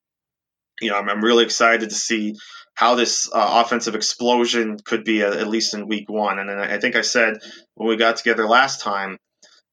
you 0.81 0.91
know, 0.91 0.97
I'm, 0.99 1.09
I'm 1.09 1.25
really 1.25 1.45
excited 1.45 1.91
to 1.91 1.95
see 1.95 2.37
how 2.75 2.95
this 2.95 3.29
uh, 3.33 3.63
offensive 3.65 3.95
explosion 3.95 4.79
could 4.79 5.05
be 5.05 5.23
at, 5.23 5.33
at, 5.33 5.49
least 5.49 5.75
in 5.75 5.89
week 5.89 6.09
one. 6.09 6.39
And 6.39 6.51
I 6.51 6.79
think 6.79 6.95
I 6.95 7.01
said 7.01 7.39
when 7.75 7.89
we 7.89 7.97
got 7.97 8.17
together 8.17 8.47
last 8.47 8.81
time, 8.81 9.19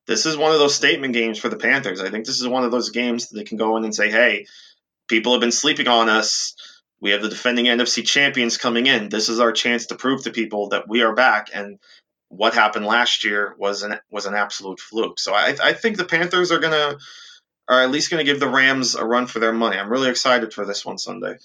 this 0.07 0.25
is 0.25 0.37
one 0.37 0.51
of 0.51 0.59
those 0.59 0.75
statement 0.75 1.13
games 1.13 1.39
for 1.39 1.49
the 1.49 1.57
Panthers. 1.57 2.01
I 2.01 2.09
think 2.09 2.25
this 2.25 2.41
is 2.41 2.47
one 2.47 2.63
of 2.63 2.71
those 2.71 2.89
games 2.89 3.29
that 3.29 3.37
they 3.37 3.43
can 3.43 3.57
go 3.57 3.77
in 3.77 3.83
and 3.85 3.95
say, 3.95 4.11
hey, 4.11 4.45
people 5.07 5.33
have 5.33 5.41
been 5.41 5.51
sleeping 5.51 5.87
on 5.87 6.09
us. 6.09 6.55
We 7.01 7.11
have 7.11 7.21
the 7.21 7.29
defending 7.29 7.65
NFC 7.65 8.05
champions 8.05 8.57
coming 8.57 8.87
in. 8.87 9.09
This 9.09 9.29
is 9.29 9.39
our 9.39 9.51
chance 9.51 9.87
to 9.87 9.95
prove 9.95 10.23
to 10.23 10.31
people 10.31 10.69
that 10.69 10.87
we 10.87 11.01
are 11.03 11.13
back. 11.13 11.49
And 11.53 11.79
what 12.29 12.53
happened 12.53 12.85
last 12.85 13.23
year 13.23 13.55
was 13.57 13.83
an 13.83 13.99
was 14.09 14.25
an 14.25 14.35
absolute 14.35 14.79
fluke. 14.79 15.19
So 15.19 15.33
I, 15.33 15.55
I 15.61 15.73
think 15.73 15.97
the 15.97 16.05
Panthers 16.05 16.51
are 16.51 16.59
gonna 16.59 16.97
are 17.67 17.81
at 17.81 17.91
least 17.91 18.11
to 18.11 18.23
give 18.23 18.39
the 18.39 18.49
Rams 18.49 18.95
a 18.95 19.05
run 19.05 19.27
for 19.27 19.39
their 19.39 19.53
money. 19.53 19.77
I'm 19.77 19.89
really 19.89 20.09
excited 20.09 20.53
for 20.53 20.65
this 20.65 20.85
one 20.85 20.97
Sunday. 20.97 21.37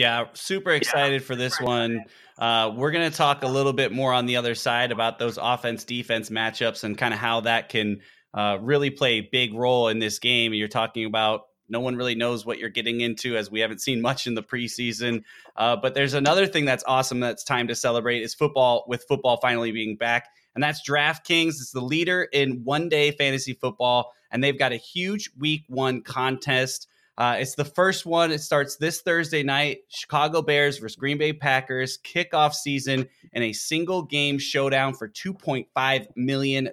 Yeah, 0.00 0.28
super 0.32 0.70
excited 0.70 1.20
yeah. 1.20 1.26
for 1.26 1.36
this 1.36 1.60
one. 1.60 2.04
Uh, 2.38 2.72
we're 2.74 2.90
going 2.90 3.10
to 3.10 3.14
talk 3.14 3.42
a 3.42 3.46
little 3.46 3.74
bit 3.74 3.92
more 3.92 4.14
on 4.14 4.24
the 4.24 4.36
other 4.36 4.54
side 4.54 4.92
about 4.92 5.18
those 5.18 5.36
offense 5.36 5.84
defense 5.84 6.30
matchups 6.30 6.84
and 6.84 6.96
kind 6.96 7.12
of 7.12 7.20
how 7.20 7.40
that 7.42 7.68
can 7.68 8.00
uh, 8.32 8.56
really 8.62 8.88
play 8.88 9.18
a 9.18 9.28
big 9.30 9.52
role 9.52 9.88
in 9.88 9.98
this 9.98 10.18
game. 10.18 10.54
You're 10.54 10.68
talking 10.68 11.04
about 11.04 11.42
no 11.68 11.80
one 11.80 11.96
really 11.96 12.14
knows 12.14 12.46
what 12.46 12.58
you're 12.58 12.70
getting 12.70 13.02
into 13.02 13.36
as 13.36 13.50
we 13.50 13.60
haven't 13.60 13.82
seen 13.82 14.00
much 14.00 14.26
in 14.26 14.34
the 14.34 14.42
preseason. 14.42 15.22
Uh, 15.54 15.76
but 15.76 15.92
there's 15.92 16.14
another 16.14 16.46
thing 16.46 16.64
that's 16.64 16.84
awesome 16.86 17.20
that's 17.20 17.44
time 17.44 17.68
to 17.68 17.74
celebrate 17.74 18.22
is 18.22 18.32
football, 18.32 18.86
with 18.88 19.04
football 19.06 19.36
finally 19.42 19.70
being 19.70 19.98
back. 19.98 20.28
And 20.54 20.64
that's 20.64 20.80
DraftKings. 20.88 21.48
It's 21.48 21.72
the 21.72 21.82
leader 21.82 22.22
in 22.32 22.64
one 22.64 22.88
day 22.88 23.10
fantasy 23.10 23.52
football 23.52 24.14
and 24.30 24.42
they've 24.42 24.58
got 24.58 24.72
a 24.72 24.76
huge 24.76 25.30
week 25.38 25.64
one 25.68 26.00
contest. 26.00 26.86
Uh, 27.20 27.36
it's 27.38 27.54
the 27.54 27.66
first 27.66 28.06
one. 28.06 28.32
It 28.32 28.40
starts 28.40 28.76
this 28.76 29.02
Thursday 29.02 29.42
night. 29.42 29.80
Chicago 29.88 30.40
Bears 30.40 30.78
versus 30.78 30.96
Green 30.96 31.18
Bay 31.18 31.34
Packers 31.34 31.98
kickoff 31.98 32.54
season 32.54 33.06
and 33.34 33.44
a 33.44 33.52
single 33.52 34.02
game 34.02 34.38
showdown 34.38 34.94
for 34.94 35.06
$2.5 35.06 36.06
million 36.16 36.70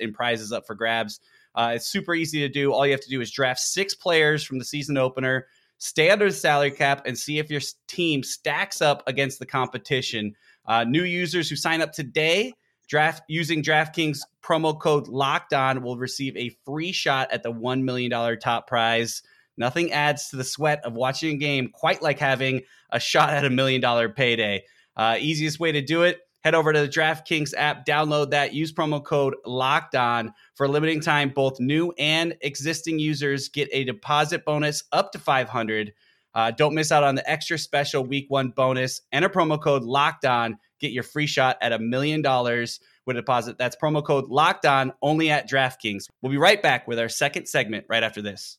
in 0.00 0.12
prizes 0.12 0.50
up 0.50 0.66
for 0.66 0.74
grabs. 0.74 1.20
Uh, 1.54 1.74
it's 1.76 1.86
super 1.86 2.16
easy 2.16 2.40
to 2.40 2.48
do. 2.48 2.72
All 2.72 2.84
you 2.84 2.90
have 2.90 3.00
to 3.00 3.08
do 3.08 3.20
is 3.20 3.30
draft 3.30 3.60
six 3.60 3.94
players 3.94 4.42
from 4.42 4.58
the 4.58 4.64
season 4.64 4.96
opener, 4.96 5.46
stay 5.78 6.10
under 6.10 6.26
the 6.26 6.34
salary 6.34 6.72
cap, 6.72 7.02
and 7.06 7.16
see 7.16 7.38
if 7.38 7.48
your 7.48 7.60
team 7.86 8.24
stacks 8.24 8.82
up 8.82 9.04
against 9.06 9.38
the 9.38 9.46
competition. 9.46 10.34
Uh, 10.66 10.82
new 10.82 11.04
users 11.04 11.48
who 11.48 11.54
sign 11.54 11.80
up 11.80 11.92
today 11.92 12.52
draft 12.88 13.22
using 13.28 13.62
DraftKings 13.62 14.18
promo 14.42 14.76
code 14.78 15.06
Locked 15.06 15.52
On 15.52 15.80
will 15.80 15.96
receive 15.96 16.36
a 16.36 16.56
free 16.64 16.90
shot 16.90 17.28
at 17.30 17.44
the 17.44 17.52
one 17.52 17.84
million 17.84 18.10
dollar 18.10 18.34
top 18.34 18.66
prize. 18.66 19.22
Nothing 19.56 19.92
adds 19.92 20.28
to 20.28 20.36
the 20.36 20.44
sweat 20.44 20.84
of 20.84 20.94
watching 20.94 21.34
a 21.34 21.38
game 21.38 21.70
quite 21.72 22.02
like 22.02 22.18
having 22.18 22.62
a 22.90 23.00
shot 23.00 23.30
at 23.30 23.44
a 23.44 23.50
million 23.50 23.80
dollar 23.80 24.08
payday. 24.08 24.64
Uh, 24.96 25.16
easiest 25.18 25.60
way 25.60 25.72
to 25.72 25.82
do 25.82 26.02
it 26.02 26.20
head 26.46 26.54
over 26.54 26.72
to 26.72 26.80
the 26.80 26.88
DraftKings 26.88 27.52
app, 27.56 27.84
download 27.84 28.30
that, 28.30 28.54
use 28.54 28.72
promo 28.72 29.02
code 29.02 29.34
locked 29.44 29.96
on 29.96 30.32
for 30.54 30.66
a 30.66 30.68
limiting 30.68 31.00
time. 31.00 31.28
Both 31.28 31.58
new 31.58 31.92
and 31.98 32.36
existing 32.40 33.00
users 33.00 33.48
get 33.48 33.68
a 33.72 33.82
deposit 33.82 34.44
bonus 34.44 34.84
up 34.92 35.10
to 35.10 35.18
500. 35.18 35.92
Uh, 36.36 36.52
don't 36.52 36.72
miss 36.72 36.92
out 36.92 37.02
on 37.02 37.16
the 37.16 37.28
extra 37.28 37.58
special 37.58 38.04
week 38.04 38.26
one 38.28 38.50
bonus. 38.50 39.00
Enter 39.10 39.28
promo 39.28 39.60
code 39.60 39.82
locked 39.82 40.24
on, 40.24 40.56
get 40.78 40.92
your 40.92 41.02
free 41.02 41.26
shot 41.26 41.56
at 41.60 41.72
a 41.72 41.80
million 41.80 42.22
dollars 42.22 42.78
with 43.06 43.16
a 43.16 43.22
deposit. 43.22 43.58
That's 43.58 43.74
promo 43.74 44.04
code 44.04 44.28
locked 44.28 44.66
on 44.66 44.92
only 45.02 45.30
at 45.30 45.50
DraftKings. 45.50 46.04
We'll 46.22 46.30
be 46.30 46.38
right 46.38 46.62
back 46.62 46.86
with 46.86 47.00
our 47.00 47.08
second 47.08 47.46
segment 47.46 47.86
right 47.88 48.04
after 48.04 48.22
this. 48.22 48.58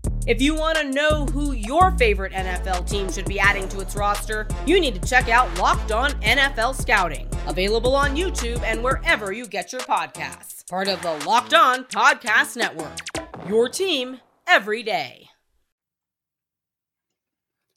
If 0.27 0.39
you 0.39 0.53
want 0.53 0.77
to 0.77 0.83
know 0.83 1.25
who 1.25 1.53
your 1.53 1.97
favorite 1.97 2.31
NFL 2.31 2.87
team 2.87 3.11
should 3.11 3.25
be 3.25 3.39
adding 3.39 3.67
to 3.69 3.79
its 3.79 3.95
roster, 3.95 4.47
you 4.67 4.79
need 4.79 4.93
to 5.01 5.09
check 5.09 5.29
out 5.29 5.57
Locked 5.57 5.91
On 5.91 6.11
NFL 6.21 6.79
Scouting, 6.79 7.27
available 7.47 7.95
on 7.95 8.15
YouTube 8.15 8.61
and 8.61 8.83
wherever 8.83 9.31
you 9.31 9.47
get 9.47 9.71
your 9.71 9.81
podcasts. 9.81 10.69
Part 10.69 10.87
of 10.87 11.01
the 11.01 11.13
Locked 11.25 11.55
On 11.55 11.85
Podcast 11.85 12.55
Network. 12.55 12.99
Your 13.47 13.67
team 13.67 14.19
every 14.45 14.83
day. 14.83 15.27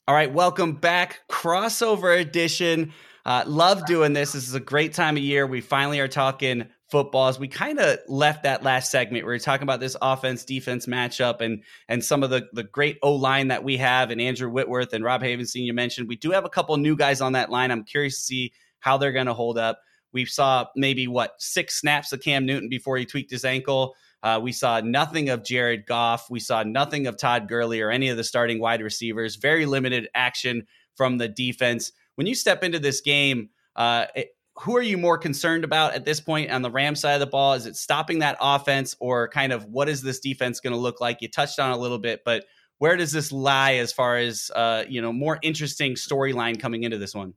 All 0.07 0.13
right, 0.13 0.31
welcome 0.31 0.73
back. 0.73 1.21
Crossover 1.27 2.21
edition. 2.21 2.93
Uh, 3.25 3.43
love 3.47 3.87
doing 3.87 4.13
this. 4.13 4.33
This 4.33 4.47
is 4.47 4.53
a 4.53 4.59
great 4.59 4.93
time 4.93 5.17
of 5.17 5.23
year. 5.23 5.47
We 5.47 5.61
finally 5.61 5.99
are 5.99 6.07
talking 6.07 6.67
footballs. 6.89 7.39
We 7.39 7.47
kind 7.47 7.79
of 7.79 7.99
left 8.07 8.43
that 8.43 8.63
last 8.63 8.91
segment. 8.91 9.25
We 9.25 9.31
were 9.31 9.39
talking 9.39 9.63
about 9.63 9.79
this 9.79 9.95
offense 10.01 10.45
defense 10.45 10.85
matchup 10.85 11.41
and 11.41 11.63
and 11.87 12.03
some 12.03 12.23
of 12.23 12.29
the 12.29 12.47
the 12.53 12.63
great 12.63 12.97
O 13.01 13.13
line 13.13 13.47
that 13.49 13.63
we 13.63 13.77
have 13.77 14.11
and 14.11 14.21
Andrew 14.21 14.49
Whitworth 14.49 14.93
and 14.93 15.03
Rob 15.03 15.21
Havenstein. 15.21 15.65
You 15.65 15.73
mentioned 15.73 16.07
we 16.07 16.15
do 16.15 16.31
have 16.31 16.45
a 16.45 16.49
couple 16.49 16.77
new 16.77 16.95
guys 16.95 17.21
on 17.21 17.33
that 17.33 17.49
line. 17.49 17.71
I'm 17.71 17.83
curious 17.83 18.17
to 18.17 18.21
see 18.21 18.53
how 18.79 18.97
they're 18.97 19.11
going 19.11 19.25
to 19.25 19.33
hold 19.33 19.57
up. 19.57 19.79
We 20.13 20.25
saw 20.25 20.67
maybe 20.75 21.07
what 21.07 21.33
six 21.39 21.79
snaps 21.79 22.13
of 22.13 22.21
Cam 22.21 22.45
Newton 22.45 22.69
before 22.69 22.97
he 22.97 23.05
tweaked 23.05 23.31
his 23.31 23.43
ankle. 23.45 23.95
Uh, 24.23 24.39
we 24.41 24.51
saw 24.51 24.79
nothing 24.79 25.29
of 25.29 25.43
Jared 25.43 25.85
Goff. 25.85 26.29
We 26.29 26.39
saw 26.39 26.63
nothing 26.63 27.05
of 27.05 27.17
Todd 27.17 27.47
Gurley 27.47 27.81
or 27.81 27.91
any 27.91 28.09
of 28.09 28.17
the 28.17 28.23
starting 28.23 28.59
wide 28.59 28.81
receivers. 28.81 29.35
Very 29.35 29.65
limited 29.65 30.07
action 30.15 30.65
from 30.95 31.17
the 31.17 31.27
defense. 31.27 31.91
When 32.15 32.25
you 32.25 32.33
step 32.33 32.63
into 32.63 32.79
this 32.79 33.01
game, 33.01 33.49
uh, 33.75 34.05
it, 34.15 34.29
who 34.59 34.75
are 34.77 34.81
you 34.81 34.97
more 34.97 35.17
concerned 35.17 35.63
about 35.63 35.93
at 35.93 36.05
this 36.05 36.19
point 36.19 36.49
on 36.49 36.61
the 36.61 36.71
Ram 36.71 36.95
side 36.95 37.13
of 37.13 37.19
the 37.19 37.27
ball? 37.27 37.53
Is 37.53 37.65
it 37.65 37.75
stopping 37.75 38.19
that 38.19 38.37
offense 38.39 38.95
or 38.99 39.27
kind 39.27 39.51
of 39.51 39.65
what 39.65 39.89
is 39.89 40.01
this 40.01 40.19
defense 40.19 40.59
going 40.59 40.73
to 40.73 40.79
look 40.79 41.01
like? 41.01 41.21
You 41.21 41.27
touched 41.27 41.59
on 41.59 41.71
a 41.71 41.77
little 41.77 41.99
bit, 41.99 42.21
but 42.23 42.45
where 42.77 42.95
does 42.95 43.11
this 43.11 43.31
lie 43.31 43.75
as 43.75 43.91
far 43.91 44.17
as 44.17 44.51
uh, 44.55 44.83
you 44.87 45.01
know 45.01 45.11
more 45.11 45.39
interesting 45.41 45.95
storyline 45.95 46.59
coming 46.59 46.83
into 46.83 46.97
this 46.97 47.13
one? 47.13 47.33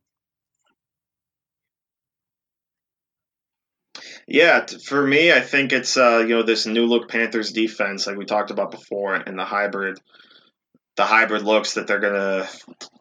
Yeah, 4.26 4.66
for 4.66 5.04
me, 5.04 5.32
I 5.32 5.40
think 5.40 5.72
it's 5.72 5.96
uh, 5.96 6.18
you 6.18 6.36
know 6.36 6.42
this 6.42 6.66
new 6.66 6.86
look 6.86 7.08
Panthers 7.08 7.52
defense, 7.52 8.06
like 8.06 8.16
we 8.16 8.26
talked 8.26 8.50
about 8.50 8.70
before, 8.70 9.14
and 9.14 9.38
the 9.38 9.44
hybrid 9.44 9.98
the 10.98 11.06
hybrid 11.06 11.42
looks 11.42 11.74
that 11.74 11.86
they're 11.86 12.00
going 12.00 12.12
to 12.12 12.48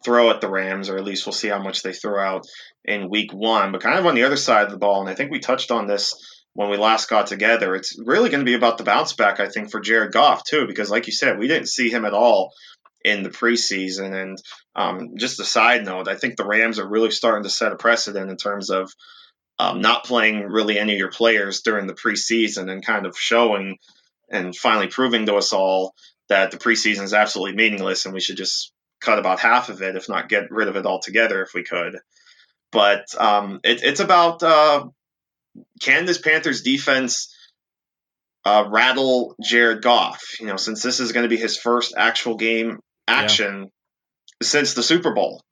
throw 0.04 0.30
at 0.30 0.40
the 0.40 0.48
Rams, 0.48 0.88
or 0.88 0.96
at 0.96 1.04
least 1.04 1.26
we'll 1.26 1.32
see 1.32 1.48
how 1.48 1.60
much 1.60 1.82
they 1.82 1.92
throw 1.92 2.22
out 2.22 2.46
in 2.84 3.10
week 3.10 3.34
one. 3.34 3.72
But 3.72 3.82
kind 3.82 3.98
of 3.98 4.06
on 4.06 4.14
the 4.14 4.22
other 4.22 4.36
side 4.36 4.66
of 4.66 4.70
the 4.70 4.78
ball, 4.78 5.00
and 5.00 5.10
I 5.10 5.14
think 5.14 5.32
we 5.32 5.40
touched 5.40 5.72
on 5.72 5.88
this 5.88 6.14
when 6.54 6.70
we 6.70 6.76
last 6.76 7.10
got 7.10 7.26
together, 7.26 7.74
it's 7.74 7.98
really 7.98 8.30
going 8.30 8.38
to 8.38 8.48
be 8.48 8.54
about 8.54 8.78
the 8.78 8.84
bounce 8.84 9.14
back, 9.14 9.40
I 9.40 9.48
think, 9.48 9.72
for 9.72 9.80
Jared 9.80 10.12
Goff, 10.12 10.44
too, 10.44 10.68
because 10.68 10.90
like 10.90 11.08
you 11.08 11.12
said, 11.12 11.40
we 11.40 11.48
didn't 11.48 11.68
see 11.68 11.90
him 11.90 12.04
at 12.04 12.14
all 12.14 12.52
in 13.04 13.24
the 13.24 13.30
preseason. 13.30 14.14
And 14.14 14.38
um, 14.76 15.16
just 15.16 15.40
a 15.40 15.44
side 15.44 15.84
note, 15.84 16.06
I 16.06 16.14
think 16.14 16.36
the 16.36 16.46
Rams 16.46 16.78
are 16.78 16.88
really 16.88 17.10
starting 17.10 17.42
to 17.42 17.50
set 17.50 17.72
a 17.72 17.76
precedent 17.76 18.30
in 18.30 18.36
terms 18.36 18.70
of 18.70 18.92
um, 19.58 19.80
not 19.80 20.04
playing 20.04 20.42
really 20.42 20.78
any 20.78 20.92
of 20.92 20.98
your 20.98 21.10
players 21.10 21.62
during 21.62 21.88
the 21.88 21.94
preseason 21.94 22.70
and 22.70 22.84
kind 22.84 23.06
of 23.06 23.18
showing 23.18 23.78
and 24.30 24.54
finally 24.54 24.86
proving 24.86 25.26
to 25.26 25.34
us 25.34 25.52
all 25.52 25.94
that 26.28 26.50
the 26.50 26.58
preseason 26.58 27.02
is 27.02 27.14
absolutely 27.14 27.56
meaningless 27.56 28.04
and 28.04 28.14
we 28.14 28.20
should 28.20 28.36
just 28.36 28.72
cut 29.00 29.18
about 29.18 29.40
half 29.40 29.68
of 29.68 29.82
it, 29.82 29.96
if 29.96 30.08
not 30.08 30.28
get 30.28 30.50
rid 30.50 30.68
of 30.68 30.76
it 30.76 30.86
altogether 30.86 31.42
if 31.42 31.54
we 31.54 31.62
could. 31.62 31.98
But 32.70 33.06
um, 33.18 33.60
it, 33.64 33.82
it's 33.82 34.00
about 34.00 34.42
uh, 34.42 34.86
can 35.80 36.04
this 36.04 36.18
Panthers 36.18 36.62
defense 36.62 37.34
uh, 38.44 38.64
rattle 38.68 39.34
Jared 39.42 39.82
Goff? 39.82 40.40
You 40.40 40.46
know, 40.46 40.56
since 40.56 40.82
this 40.82 41.00
is 41.00 41.12
going 41.12 41.24
to 41.24 41.30
be 41.30 41.38
his 41.38 41.56
first 41.56 41.94
actual 41.96 42.36
game 42.36 42.80
action 43.06 43.62
yeah. 43.62 44.46
since 44.46 44.74
the 44.74 44.82
Super 44.82 45.14
Bowl. 45.14 45.42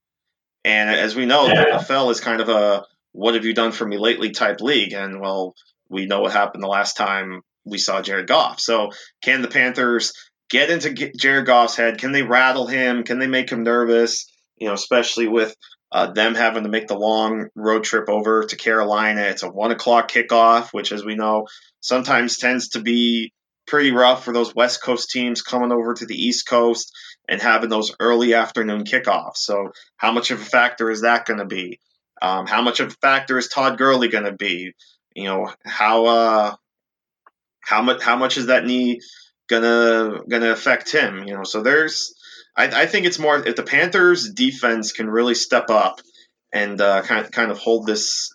And 0.64 0.90
as 0.90 1.14
we 1.14 1.26
know, 1.26 1.46
yeah. 1.46 1.78
the 1.78 1.84
NFL 1.84 2.10
is 2.10 2.20
kind 2.20 2.40
of 2.40 2.48
a 2.48 2.84
what 3.12 3.34
have 3.34 3.44
you 3.44 3.54
done 3.54 3.72
for 3.72 3.86
me 3.86 3.96
lately 3.96 4.32
type 4.32 4.60
league. 4.60 4.92
And 4.92 5.20
well, 5.20 5.54
we 5.88 6.06
know 6.06 6.20
what 6.20 6.32
happened 6.32 6.62
the 6.62 6.68
last 6.68 6.96
time 6.96 7.42
we 7.64 7.78
saw 7.78 8.02
Jared 8.02 8.26
Goff. 8.26 8.60
So 8.60 8.90
can 9.22 9.42
the 9.42 9.48
Panthers 9.48 10.12
get 10.48 10.70
into 10.70 10.92
Jared 11.16 11.46
Goff's 11.46 11.76
head? 11.76 11.98
Can 11.98 12.12
they 12.12 12.22
rattle 12.22 12.66
him? 12.66 13.04
Can 13.04 13.18
they 13.18 13.26
make 13.26 13.50
him 13.50 13.62
nervous? 13.62 14.30
You 14.56 14.68
know, 14.68 14.74
especially 14.74 15.28
with 15.28 15.54
uh, 15.92 16.12
them 16.12 16.34
having 16.34 16.64
to 16.64 16.68
make 16.68 16.88
the 16.88 16.98
long 16.98 17.48
road 17.54 17.84
trip 17.84 18.08
over 18.08 18.44
to 18.44 18.56
Carolina. 18.56 19.22
It's 19.22 19.42
a 19.42 19.50
one 19.50 19.70
o'clock 19.70 20.10
kickoff, 20.10 20.72
which, 20.72 20.92
as 20.92 21.04
we 21.04 21.14
know, 21.14 21.46
sometimes 21.80 22.38
tends 22.38 22.70
to 22.70 22.80
be 22.80 23.32
pretty 23.66 23.92
rough 23.92 24.24
for 24.24 24.32
those 24.32 24.54
West 24.54 24.82
Coast 24.82 25.10
teams 25.10 25.42
coming 25.42 25.72
over 25.72 25.94
to 25.94 26.06
the 26.06 26.14
East 26.14 26.46
Coast 26.46 26.92
and 27.28 27.40
having 27.40 27.68
those 27.68 27.94
early 28.00 28.34
afternoon 28.34 28.84
kickoffs. 28.84 29.38
So, 29.38 29.72
how 29.96 30.12
much 30.12 30.30
of 30.30 30.40
a 30.40 30.44
factor 30.44 30.90
is 30.90 31.02
that 31.02 31.26
going 31.26 31.38
to 31.38 31.46
be? 31.46 31.80
Um, 32.22 32.46
how 32.46 32.62
much 32.62 32.80
of 32.80 32.88
a 32.88 32.96
factor 33.02 33.38
is 33.38 33.48
Todd 33.48 33.78
Gurley 33.78 34.08
going 34.08 34.24
to 34.24 34.32
be? 34.32 34.72
You 35.14 35.24
know, 35.24 35.52
how 35.64 36.06
uh, 36.06 36.56
how 37.60 37.82
much 37.82 38.02
how 38.02 38.16
much 38.16 38.36
is 38.36 38.46
that 38.46 38.64
knee 38.64 39.00
gonna 39.48 40.20
gonna 40.28 40.50
affect 40.50 40.92
him. 40.92 41.24
You 41.26 41.34
know, 41.34 41.44
so 41.44 41.62
there's 41.62 42.14
I, 42.56 42.82
I 42.82 42.86
think 42.86 43.06
it's 43.06 43.18
more 43.18 43.46
if 43.46 43.56
the 43.56 43.62
Panthers 43.62 44.30
defense 44.30 44.92
can 44.92 45.08
really 45.08 45.34
step 45.34 45.70
up 45.70 46.00
and 46.52 46.80
uh, 46.80 47.02
kind 47.02 47.24
of, 47.24 47.30
kind 47.30 47.50
of 47.50 47.58
hold 47.58 47.86
this 47.86 48.34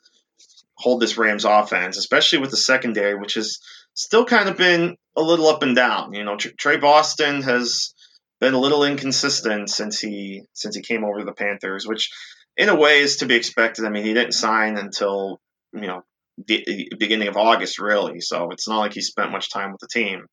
hold 0.75 1.01
this 1.01 1.17
Rams 1.17 1.45
offense, 1.45 1.97
especially 1.97 2.39
with 2.39 2.51
the 2.51 2.57
secondary, 2.57 3.15
which 3.15 3.35
has 3.35 3.59
still 3.93 4.25
kind 4.25 4.49
of 4.49 4.57
been 4.57 4.97
a 5.15 5.21
little 5.21 5.47
up 5.47 5.63
and 5.63 5.75
down. 5.75 6.13
You 6.13 6.23
know, 6.23 6.37
Tre 6.37 6.77
Boston 6.77 7.41
has 7.43 7.93
been 8.39 8.53
a 8.53 8.59
little 8.59 8.83
inconsistent 8.83 9.69
since 9.69 9.99
he 9.99 10.43
since 10.53 10.75
he 10.75 10.81
came 10.81 11.03
over 11.03 11.19
to 11.19 11.25
the 11.25 11.33
Panthers, 11.33 11.87
which 11.87 12.11
in 12.57 12.69
a 12.69 12.75
way 12.75 12.99
is 12.99 13.17
to 13.17 13.25
be 13.25 13.35
expected. 13.35 13.85
I 13.85 13.89
mean, 13.89 14.03
he 14.03 14.13
didn't 14.13 14.33
sign 14.33 14.77
until 14.77 15.39
you 15.73 15.87
know 15.87 16.03
the 16.37 16.89
beginning 16.97 17.27
of 17.27 17.37
August, 17.37 17.79
really, 17.79 18.19
so 18.21 18.51
it's 18.51 18.67
not 18.67 18.79
like 18.79 18.93
he 18.93 19.01
spent 19.01 19.31
much 19.31 19.51
time 19.51 19.71
with 19.71 19.81
the 19.81 19.87
team. 19.87 20.25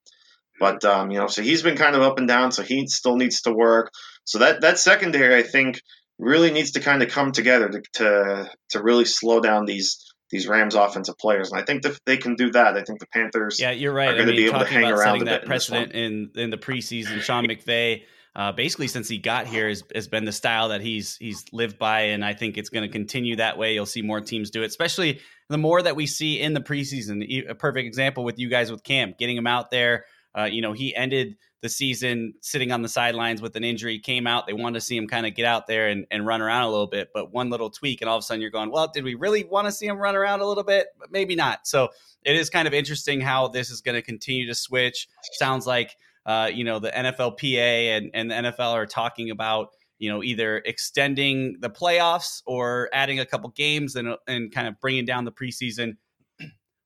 But 0.58 0.84
um, 0.84 1.10
you 1.10 1.18
know, 1.18 1.28
so 1.28 1.42
he's 1.42 1.62
been 1.62 1.76
kind 1.76 1.94
of 1.94 2.02
up 2.02 2.18
and 2.18 2.28
down, 2.28 2.52
so 2.52 2.62
he 2.62 2.86
still 2.88 3.16
needs 3.16 3.42
to 3.42 3.52
work. 3.52 3.92
So 4.24 4.38
that 4.38 4.60
that 4.62 4.78
secondary, 4.78 5.36
I 5.36 5.42
think, 5.42 5.80
really 6.18 6.50
needs 6.50 6.72
to 6.72 6.80
kind 6.80 7.02
of 7.02 7.10
come 7.10 7.32
together 7.32 7.68
to 7.68 7.82
to, 7.94 8.50
to 8.70 8.82
really 8.82 9.04
slow 9.04 9.40
down 9.40 9.64
these 9.64 10.04
these 10.30 10.46
Rams 10.46 10.74
offensive 10.74 11.16
players, 11.18 11.50
and 11.50 11.60
I 11.60 11.64
think 11.64 11.82
that 11.84 11.98
they 12.04 12.18
can 12.18 12.34
do 12.34 12.50
that. 12.50 12.76
I 12.76 12.82
think 12.82 13.00
the 13.00 13.06
Panthers, 13.06 13.58
yeah, 13.60 13.70
you're 13.70 13.92
right. 13.92 14.10
Are 14.10 14.14
going 14.14 14.26
to 14.26 14.34
be 14.34 14.46
able 14.46 14.58
to 14.58 14.66
hang 14.66 14.84
around 14.84 15.24
that 15.26 15.46
precedent 15.46 15.92
in, 15.92 16.30
in, 16.34 16.40
in 16.42 16.50
the 16.50 16.58
preseason. 16.58 17.22
Sean 17.22 17.46
McVay, 17.46 18.02
uh, 18.36 18.52
basically 18.52 18.88
since 18.88 19.08
he 19.08 19.16
got 19.16 19.46
here, 19.46 19.68
has, 19.68 19.82
has 19.94 20.06
been 20.06 20.26
the 20.26 20.32
style 20.32 20.68
that 20.68 20.82
he's 20.82 21.16
he's 21.16 21.46
lived 21.52 21.78
by, 21.78 22.00
and 22.00 22.22
I 22.22 22.34
think 22.34 22.58
it's 22.58 22.68
going 22.68 22.86
to 22.86 22.92
continue 22.92 23.36
that 23.36 23.56
way. 23.56 23.72
You'll 23.72 23.86
see 23.86 24.02
more 24.02 24.20
teams 24.20 24.50
do 24.50 24.62
it, 24.62 24.66
especially 24.66 25.20
the 25.48 25.58
more 25.58 25.80
that 25.80 25.96
we 25.96 26.04
see 26.04 26.38
in 26.38 26.52
the 26.52 26.60
preseason. 26.60 27.48
A 27.48 27.54
perfect 27.54 27.86
example 27.86 28.22
with 28.22 28.38
you 28.38 28.50
guys 28.50 28.70
with 28.70 28.82
Cam, 28.82 29.14
getting 29.18 29.36
him 29.36 29.46
out 29.46 29.70
there 29.70 30.04
uh, 30.38 30.44
you 30.44 30.62
know, 30.62 30.72
he 30.72 30.94
ended 30.94 31.36
the 31.60 31.68
season 31.68 32.34
sitting 32.40 32.70
on 32.70 32.82
the 32.82 32.88
sidelines 32.88 33.42
with 33.42 33.56
an 33.56 33.64
injury, 33.64 33.98
came 33.98 34.26
out. 34.26 34.46
They 34.46 34.52
wanted 34.52 34.78
to 34.78 34.80
see 34.80 34.96
him 34.96 35.08
kind 35.08 35.26
of 35.26 35.34
get 35.34 35.44
out 35.44 35.66
there 35.66 35.88
and, 35.88 36.06
and 36.10 36.24
run 36.24 36.40
around 36.40 36.62
a 36.62 36.70
little 36.70 36.86
bit. 36.86 37.08
But 37.12 37.32
one 37.32 37.50
little 37.50 37.70
tweak, 37.70 38.00
and 38.00 38.08
all 38.08 38.16
of 38.16 38.20
a 38.20 38.22
sudden 38.22 38.40
you're 38.40 38.50
going, 38.50 38.70
well, 38.70 38.88
did 38.88 39.02
we 39.02 39.14
really 39.14 39.42
want 39.44 39.66
to 39.66 39.72
see 39.72 39.86
him 39.86 39.98
run 39.98 40.14
around 40.14 40.40
a 40.40 40.46
little 40.46 40.62
bit? 40.62 40.86
Maybe 41.10 41.34
not. 41.34 41.66
So 41.66 41.88
it 42.24 42.36
is 42.36 42.48
kind 42.50 42.68
of 42.68 42.74
interesting 42.74 43.20
how 43.20 43.48
this 43.48 43.70
is 43.70 43.80
going 43.80 43.96
to 43.96 44.02
continue 44.02 44.46
to 44.46 44.54
switch. 44.54 45.08
Sounds 45.32 45.66
like, 45.66 45.96
uh, 46.26 46.50
you 46.52 46.62
know, 46.62 46.78
the 46.78 46.90
NFLPA 46.90 47.96
and, 47.96 48.10
and 48.14 48.30
the 48.30 48.34
NFL 48.34 48.72
are 48.72 48.86
talking 48.86 49.30
about, 49.30 49.70
you 49.98 50.08
know, 50.08 50.22
either 50.22 50.58
extending 50.58 51.56
the 51.58 51.70
playoffs 51.70 52.42
or 52.46 52.88
adding 52.92 53.18
a 53.18 53.26
couple 53.26 53.50
games 53.50 53.96
and, 53.96 54.14
and 54.28 54.52
kind 54.52 54.68
of 54.68 54.80
bringing 54.80 55.04
down 55.04 55.24
the 55.24 55.32
preseason. 55.32 55.96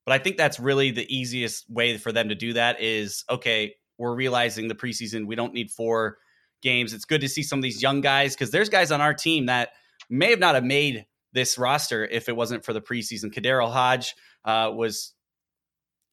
But 0.04 0.12
I 0.12 0.18
think 0.18 0.36
that's 0.36 0.58
really 0.58 0.90
the 0.90 1.06
easiest 1.14 1.70
way 1.70 1.96
for 1.96 2.12
them 2.12 2.28
to 2.28 2.34
do 2.34 2.54
that 2.54 2.80
is 2.80 3.24
okay, 3.30 3.74
we're 3.98 4.14
realizing 4.14 4.68
the 4.68 4.74
preseason 4.74 5.26
we 5.26 5.36
don't 5.36 5.54
need 5.54 5.70
four 5.70 6.18
games. 6.62 6.92
It's 6.92 7.04
good 7.04 7.20
to 7.20 7.28
see 7.28 7.42
some 7.42 7.58
of 7.58 7.62
these 7.62 7.82
young 7.82 8.00
guys 8.00 8.34
because 8.34 8.50
there's 8.50 8.68
guys 8.68 8.90
on 8.90 9.00
our 9.00 9.14
team 9.14 9.46
that 9.46 9.70
may 10.10 10.30
have 10.30 10.38
not 10.38 10.54
have 10.54 10.64
made 10.64 11.06
this 11.32 11.58
roster 11.58 12.04
if 12.04 12.28
it 12.28 12.36
wasn't 12.36 12.64
for 12.64 12.72
the 12.72 12.80
preseason. 12.80 13.32
KhaDarel 13.32 13.72
Hodge 13.72 14.14
uh, 14.44 14.70
was 14.74 15.14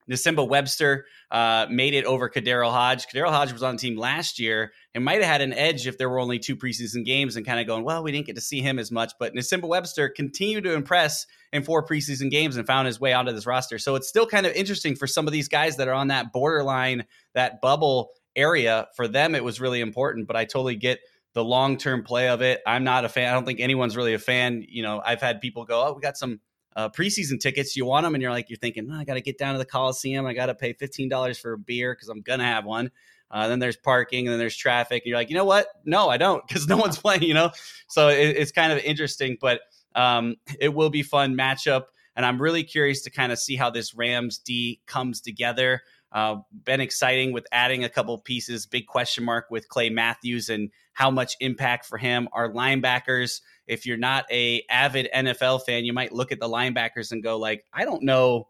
Nsimba 0.10 0.48
Webster 0.48 1.06
uh, 1.32 1.68
made 1.70 1.94
it 1.94 2.06
over 2.06 2.30
KhaDarel 2.30 2.72
Hodge. 2.72 3.06
KhaDarel 3.08 3.30
Hodge 3.30 3.54
was 3.54 3.64
on 3.64 3.76
the 3.76 3.80
team 3.80 3.98
last 3.98 4.40
year 4.40 4.72
and 4.96 5.04
might 5.04 5.22
have 5.22 5.30
had 5.30 5.42
an 5.42 5.54
edge 5.54 5.88
if 5.88 5.98
there 5.98 6.10
were 6.10 6.20
only 6.20 6.40
two 6.40 6.56
preseason 6.56 7.06
games 7.06 7.36
and 7.36 7.46
kind 7.46 7.60
of 7.60 7.68
going, 7.68 7.84
well, 7.84 8.04
we 8.04 8.12
didn't 8.12 8.26
get 8.26 8.36
to 8.36 8.42
see 8.42 8.62
him 8.62 8.80
as 8.80 8.92
much. 8.92 9.14
But 9.20 9.36
Nsimba 9.36 9.68
Webster 9.68 10.10
continued 10.10 10.64
to 10.64 10.74
impress 10.74 11.28
in 11.54 11.64
four 11.64 11.86
preseason 11.86 12.32
games 12.32 12.58
and 12.58 12.66
found 12.66 12.88
his 12.88 13.00
way 13.00 13.14
onto 13.14 13.32
this 13.32 13.46
roster. 13.46 13.78
So 13.78 13.96
it's 13.96 14.08
still 14.08 14.26
kind 14.26 14.46
of 14.46 14.54
interesting 14.54 14.96
for 14.96 15.08
some 15.08 15.28
of 15.28 15.34
these 15.34 15.48
guys 15.48 15.78
that 15.78 15.88
are 15.88 15.94
on 15.94 16.08
that 16.08 16.34
borderline, 16.34 17.06
that 17.36 17.62
bubble 17.62 18.10
area. 18.36 18.88
For 18.96 19.08
them, 19.08 19.36
it 19.36 19.44
was 19.44 19.62
really 19.62 19.82
important. 19.82 20.28
But 20.28 20.36
I 20.36 20.46
totally 20.46 20.76
get 20.76 21.00
the 21.34 21.44
long 21.44 21.78
term 21.78 22.04
play 22.04 22.30
of 22.30 22.42
it. 22.42 22.62
I'm 22.66 22.84
not 22.84 23.06
a 23.06 23.10
fan. 23.10 23.30
I 23.30 23.34
don't 23.34 23.46
think 23.46 23.60
anyone's 23.60 23.96
really 23.96 24.14
a 24.14 24.20
fan. 24.20 24.66
You 24.68 24.84
know, 24.84 25.02
I've 25.06 25.22
had 25.22 25.42
people 25.42 25.66
go, 25.66 25.86
oh, 25.86 25.94
we 25.94 26.02
got 26.02 26.18
some 26.18 26.40
uh, 26.76 26.90
preseason 26.90 27.40
tickets. 27.40 27.76
You 27.76 27.86
want 27.86 28.06
them, 28.06 28.16
and 28.16 28.22
you're 28.22 28.32
like, 28.32 28.50
you're 28.50 28.58
thinking, 28.58 28.90
oh, 28.92 28.96
I 28.96 29.04
got 29.04 29.16
to 29.16 29.22
get 29.22 29.38
down 29.38 29.54
to 29.54 29.60
the 29.60 29.66
Coliseum. 29.66 30.26
I 30.26 30.34
got 30.34 30.48
to 30.48 30.56
pay 30.56 30.74
fifteen 30.74 31.10
dollars 31.10 31.38
for 31.38 31.54
a 31.54 31.58
beer 31.58 31.94
because 31.94 32.10
I'm 32.10 32.22
gonna 32.22 32.46
have 32.46 32.66
one. 32.66 32.92
Uh, 33.32 33.48
then 33.48 33.60
there's 33.60 33.78
parking, 33.78 34.26
and 34.26 34.32
then 34.32 34.40
there's 34.40 34.56
traffic. 34.56 35.04
And 35.04 35.10
you're 35.10 35.18
like, 35.18 35.30
you 35.30 35.36
know 35.36 35.46
what? 35.46 35.68
No, 35.86 36.10
I 36.10 36.18
don't, 36.18 36.46
because 36.48 36.68
no 36.68 36.78
one's 36.78 36.98
playing. 37.02 37.24
You 37.24 37.34
know, 37.34 37.52
so 37.88 38.10
it, 38.10 38.38
it's 38.38 38.52
kind 38.52 38.72
of 38.74 38.80
interesting, 38.80 39.38
but 39.40 39.62
um, 39.96 40.36
it 40.60 40.74
will 40.74 40.90
be 40.90 41.04
fun 41.04 41.36
matchup. 41.36 41.84
And 42.16 42.26
I'm 42.26 42.42
really 42.42 42.64
curious 42.64 43.04
to 43.04 43.12
kind 43.12 43.32
of 43.32 43.40
see 43.40 43.56
how 43.56 43.70
this 43.70 43.94
Rams 43.94 44.40
D 44.40 44.82
comes 44.86 45.22
together. 45.22 45.84
Uh, 46.12 46.38
been 46.52 46.82
exciting 46.82 47.34
with 47.34 47.46
adding 47.52 47.84
a 47.84 47.90
couple 47.90 48.18
pieces. 48.18 48.66
Big 48.66 48.88
question 48.88 49.24
mark 49.24 49.46
with 49.52 49.70
Clay 49.70 49.90
Matthews 49.90 50.50
and 50.50 50.72
how 50.94 51.12
much 51.12 51.36
impact 51.40 51.86
for 51.86 51.98
him. 51.98 52.28
Our 52.34 52.52
linebackers 52.52 53.42
if 53.70 53.86
you're 53.86 53.98
not 53.98 54.26
a 54.32 54.64
avid 54.70 55.08
NFL 55.16 55.64
fan, 55.66 55.86
you 55.86 55.94
might 55.94 56.12
look 56.12 56.32
at 56.32 56.40
the 56.40 56.50
linebackers 56.50 57.12
and 57.12 57.24
go 57.24 57.38
like, 57.38 57.64
I 57.72 57.86
don't 57.86 58.04
know 58.04 58.48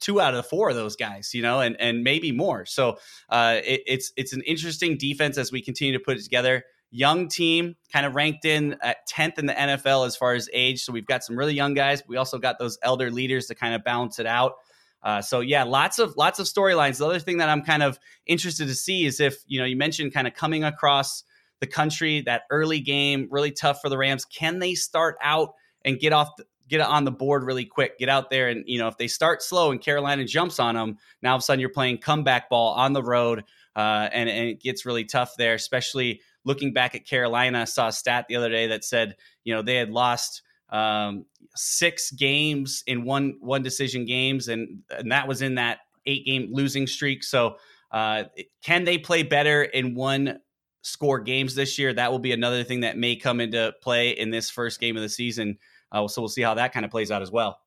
two 0.00 0.20
out 0.20 0.34
of 0.34 0.36
the 0.36 0.42
four 0.42 0.70
of 0.70 0.76
those 0.76 0.96
guys, 0.96 1.34
you 1.34 1.42
know, 1.42 1.60
and 1.60 1.76
and 1.80 2.02
maybe 2.02 2.32
more. 2.32 2.64
So 2.64 2.98
uh, 3.28 3.60
it, 3.64 3.82
it's 3.86 4.12
it's 4.16 4.32
an 4.32 4.42
interesting 4.42 4.96
defense 4.96 5.36
as 5.36 5.52
we 5.52 5.60
continue 5.60 5.92
to 5.92 6.00
put 6.00 6.16
it 6.16 6.22
together. 6.22 6.64
Young 6.90 7.28
team, 7.28 7.76
kind 7.92 8.04
of 8.04 8.14
ranked 8.14 8.44
in 8.44 8.76
at 8.82 9.06
tenth 9.06 9.38
in 9.38 9.46
the 9.46 9.54
NFL 9.54 10.06
as 10.06 10.14
far 10.14 10.34
as 10.34 10.48
age. 10.52 10.82
So 10.82 10.92
we've 10.92 11.06
got 11.06 11.24
some 11.24 11.36
really 11.36 11.54
young 11.54 11.72
guys. 11.72 12.02
we 12.06 12.18
also 12.18 12.38
got 12.38 12.58
those 12.58 12.78
elder 12.82 13.10
leaders 13.10 13.46
to 13.46 13.54
kind 13.54 13.74
of 13.74 13.82
balance 13.82 14.18
it 14.18 14.26
out. 14.26 14.56
Uh, 15.02 15.20
so 15.20 15.40
yeah, 15.40 15.64
lots 15.64 15.98
of 15.98 16.16
lots 16.16 16.38
of 16.38 16.46
storylines. 16.46 16.98
The 16.98 17.06
other 17.06 17.18
thing 17.18 17.38
that 17.38 17.48
I'm 17.48 17.62
kind 17.62 17.82
of 17.82 17.98
interested 18.26 18.68
to 18.68 18.74
see 18.74 19.04
is 19.04 19.20
if 19.20 19.36
you 19.46 19.58
know 19.58 19.66
you 19.66 19.76
mentioned 19.76 20.14
kind 20.14 20.26
of 20.26 20.34
coming 20.34 20.64
across 20.64 21.24
the 21.62 21.66
country. 21.68 22.20
That 22.20 22.42
early 22.50 22.80
game 22.80 23.28
really 23.30 23.52
tough 23.52 23.80
for 23.80 23.88
the 23.88 23.96
Rams. 23.96 24.26
Can 24.26 24.58
they 24.58 24.74
start 24.74 25.16
out 25.22 25.54
and 25.84 25.98
get 25.98 26.12
off? 26.12 26.28
The, 26.36 26.44
get 26.68 26.80
on 26.80 27.04
the 27.04 27.12
board 27.12 27.44
really 27.44 27.64
quick. 27.64 27.98
Get 27.98 28.08
out 28.08 28.30
there 28.30 28.48
and 28.48 28.64
you 28.66 28.78
know 28.78 28.88
if 28.88 28.98
they 28.98 29.06
start 29.06 29.42
slow 29.42 29.70
and 29.70 29.80
Carolina 29.80 30.24
jumps 30.24 30.58
on 30.58 30.74
them, 30.74 30.98
now 31.22 31.30
all 31.30 31.36
of 31.36 31.40
a 31.40 31.42
sudden 31.42 31.60
you're 31.60 31.68
playing 31.68 31.98
comeback 31.98 32.50
ball 32.50 32.74
on 32.74 32.92
the 32.92 33.02
road, 33.02 33.44
uh, 33.76 34.08
and 34.12 34.28
and 34.28 34.48
it 34.48 34.60
gets 34.60 34.84
really 34.84 35.04
tough 35.04 35.34
there. 35.38 35.54
Especially 35.54 36.20
looking 36.44 36.72
back 36.72 36.96
at 36.96 37.06
Carolina, 37.06 37.60
I 37.60 37.64
saw 37.64 37.88
a 37.88 37.92
stat 37.92 38.26
the 38.28 38.36
other 38.36 38.50
day 38.50 38.66
that 38.66 38.84
said 38.84 39.16
you 39.44 39.54
know 39.54 39.62
they 39.62 39.76
had 39.76 39.90
lost. 39.90 40.42
Um, 40.72 41.26
six 41.54 42.10
games 42.10 42.82
in 42.86 43.04
one 43.04 43.36
one 43.40 43.62
decision 43.62 44.04
games, 44.06 44.48
and 44.48 44.80
and 44.90 45.12
that 45.12 45.28
was 45.28 45.42
in 45.42 45.54
that 45.56 45.78
eight 46.06 46.26
game 46.26 46.48
losing 46.50 46.86
streak. 46.88 47.22
So, 47.22 47.56
uh, 47.92 48.24
can 48.64 48.84
they 48.84 48.98
play 48.98 49.22
better 49.22 49.62
in 49.62 49.94
one 49.94 50.40
score 50.82 51.20
games 51.20 51.54
this 51.54 51.78
year. 51.78 51.92
That 51.94 52.10
will 52.10 52.18
be 52.18 52.32
another 52.32 52.62
thing 52.64 52.80
that 52.80 52.98
may 52.98 53.16
come 53.16 53.40
into 53.40 53.72
play 53.80 54.10
in 54.10 54.30
this 54.30 54.50
first 54.50 54.80
game 54.80 54.96
of 54.96 55.02
the 55.02 55.08
season. 55.08 55.58
Uh, 55.90 56.06
so 56.08 56.20
we'll 56.20 56.28
see 56.28 56.42
how 56.42 56.54
that 56.54 56.72
kind 56.72 56.84
of 56.84 56.90
plays 56.90 57.10
out 57.10 57.22
as 57.22 57.30
well. 57.30 57.60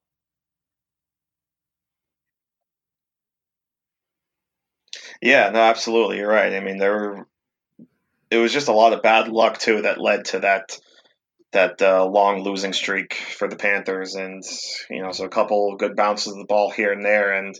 Yeah, 5.21 5.49
no, 5.49 5.59
absolutely. 5.59 6.17
You're 6.17 6.29
right. 6.29 6.53
I 6.53 6.59
mean, 6.59 6.77
there 6.77 6.93
were, 6.93 7.27
it 8.29 8.37
was 8.37 8.51
just 8.51 8.67
a 8.67 8.73
lot 8.73 8.93
of 8.93 9.01
bad 9.01 9.29
luck 9.29 9.57
too 9.59 9.83
that 9.83 9.99
led 9.99 10.25
to 10.25 10.39
that 10.39 10.77
that 11.55 11.81
uh, 11.81 12.05
long 12.05 12.43
losing 12.43 12.73
streak 12.73 13.13
for 13.13 13.47
the 13.47 13.55
Panthers, 13.55 14.15
and 14.15 14.43
you 14.89 15.01
know, 15.01 15.11
so 15.11 15.23
a 15.23 15.29
couple 15.29 15.77
good 15.77 15.95
bounces 15.95 16.33
of 16.33 16.37
the 16.37 16.45
ball 16.45 16.69
here 16.69 16.91
and 16.91 17.03
there, 17.03 17.33
and 17.33 17.57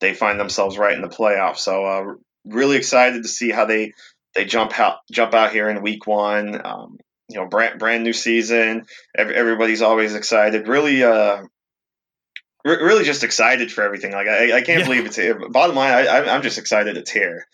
they 0.00 0.14
find 0.14 0.38
themselves 0.38 0.78
right 0.78 0.94
in 0.94 1.02
the 1.02 1.08
playoffs. 1.08 1.58
So, 1.58 1.84
uh, 1.84 2.04
really 2.44 2.76
excited 2.76 3.22
to 3.22 3.28
see 3.28 3.50
how 3.50 3.64
they 3.64 3.94
they 4.34 4.44
jump 4.44 4.78
out 4.78 4.98
jump 5.10 5.34
out 5.34 5.52
here 5.52 5.68
in 5.68 5.82
week 5.82 6.06
one. 6.06 6.64
Um, 6.64 6.98
you 7.28 7.40
know, 7.40 7.48
brand 7.48 7.80
brand 7.80 8.04
new 8.04 8.12
season. 8.12 8.86
Every, 9.16 9.34
everybody's 9.34 9.82
always 9.82 10.14
excited. 10.14 10.68
Really, 10.68 11.02
uh, 11.02 11.42
re- 12.64 12.82
really 12.82 13.04
just 13.04 13.24
excited 13.24 13.72
for 13.72 13.82
everything. 13.82 14.12
Like 14.12 14.28
I, 14.28 14.58
I 14.58 14.62
can't 14.62 14.80
yeah. 14.80 14.84
believe 14.84 15.06
it's 15.06 15.16
here. 15.16 15.48
Bottom 15.48 15.74
line, 15.74 15.92
I, 15.92 16.32
I'm 16.32 16.42
just 16.42 16.58
excited 16.58 16.96
it's 16.96 17.10
here. 17.10 17.48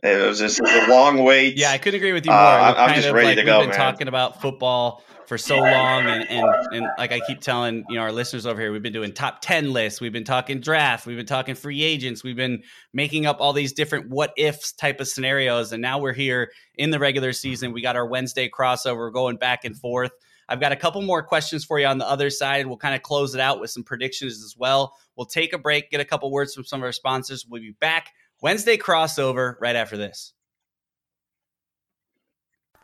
It 0.00 0.24
was 0.24 0.38
just 0.38 0.60
a 0.60 0.86
long 0.88 1.24
wait. 1.24 1.56
Yeah, 1.56 1.70
I 1.70 1.78
couldn't 1.78 1.98
agree 1.98 2.12
with 2.12 2.24
you 2.24 2.30
more. 2.30 2.40
Uh, 2.40 2.74
I'm 2.74 2.94
just 2.94 3.10
ready 3.10 3.28
like, 3.28 3.36
to 3.38 3.44
go. 3.44 3.58
We've 3.58 3.70
been 3.70 3.78
man. 3.78 3.92
talking 3.92 4.06
about 4.06 4.40
football 4.40 5.02
for 5.26 5.38
so 5.38 5.56
long 5.56 6.06
and, 6.06 6.28
and 6.30 6.46
and 6.72 6.86
like 6.98 7.12
I 7.12 7.20
keep 7.26 7.40
telling 7.40 7.84
you 7.88 7.96
know 7.96 8.02
our 8.02 8.12
listeners 8.12 8.46
over 8.46 8.60
here 8.60 8.72
we've 8.72 8.82
been 8.82 8.92
doing 8.92 9.12
top 9.12 9.40
10 9.40 9.72
lists 9.72 10.00
we've 10.00 10.12
been 10.12 10.24
talking 10.24 10.60
draft 10.60 11.06
we've 11.06 11.16
been 11.16 11.26
talking 11.26 11.54
free 11.54 11.82
agents 11.82 12.22
we've 12.22 12.36
been 12.36 12.62
making 12.92 13.26
up 13.26 13.40
all 13.40 13.52
these 13.52 13.72
different 13.72 14.10
what 14.10 14.32
ifs 14.36 14.72
type 14.72 15.00
of 15.00 15.08
scenarios 15.08 15.72
and 15.72 15.80
now 15.80 15.98
we're 15.98 16.12
here 16.12 16.50
in 16.76 16.90
the 16.90 16.98
regular 16.98 17.32
season. 17.32 17.72
We 17.72 17.82
got 17.82 17.96
our 17.96 18.06
Wednesday 18.06 18.48
crossover 18.48 19.12
going 19.12 19.36
back 19.36 19.64
and 19.64 19.76
forth. 19.76 20.12
I've 20.48 20.60
got 20.60 20.72
a 20.72 20.76
couple 20.76 21.00
more 21.02 21.22
questions 21.22 21.64
for 21.64 21.78
you 21.78 21.86
on 21.86 21.98
the 21.98 22.08
other 22.08 22.28
side. 22.28 22.66
We'll 22.66 22.76
kind 22.76 22.94
of 22.94 23.02
close 23.02 23.34
it 23.34 23.40
out 23.40 23.60
with 23.60 23.70
some 23.70 23.82
predictions 23.82 24.42
as 24.44 24.54
well. 24.56 24.94
We'll 25.16 25.26
take 25.26 25.52
a 25.52 25.58
break 25.58 25.90
get 25.90 26.00
a 26.00 26.04
couple 26.04 26.30
words 26.30 26.54
from 26.54 26.64
some 26.64 26.80
of 26.80 26.84
our 26.84 26.92
sponsors. 26.92 27.46
We'll 27.48 27.62
be 27.62 27.74
back. 27.80 28.12
Wednesday 28.42 28.76
crossover 28.76 29.54
right 29.60 29.76
after 29.76 29.96
this 29.96 30.34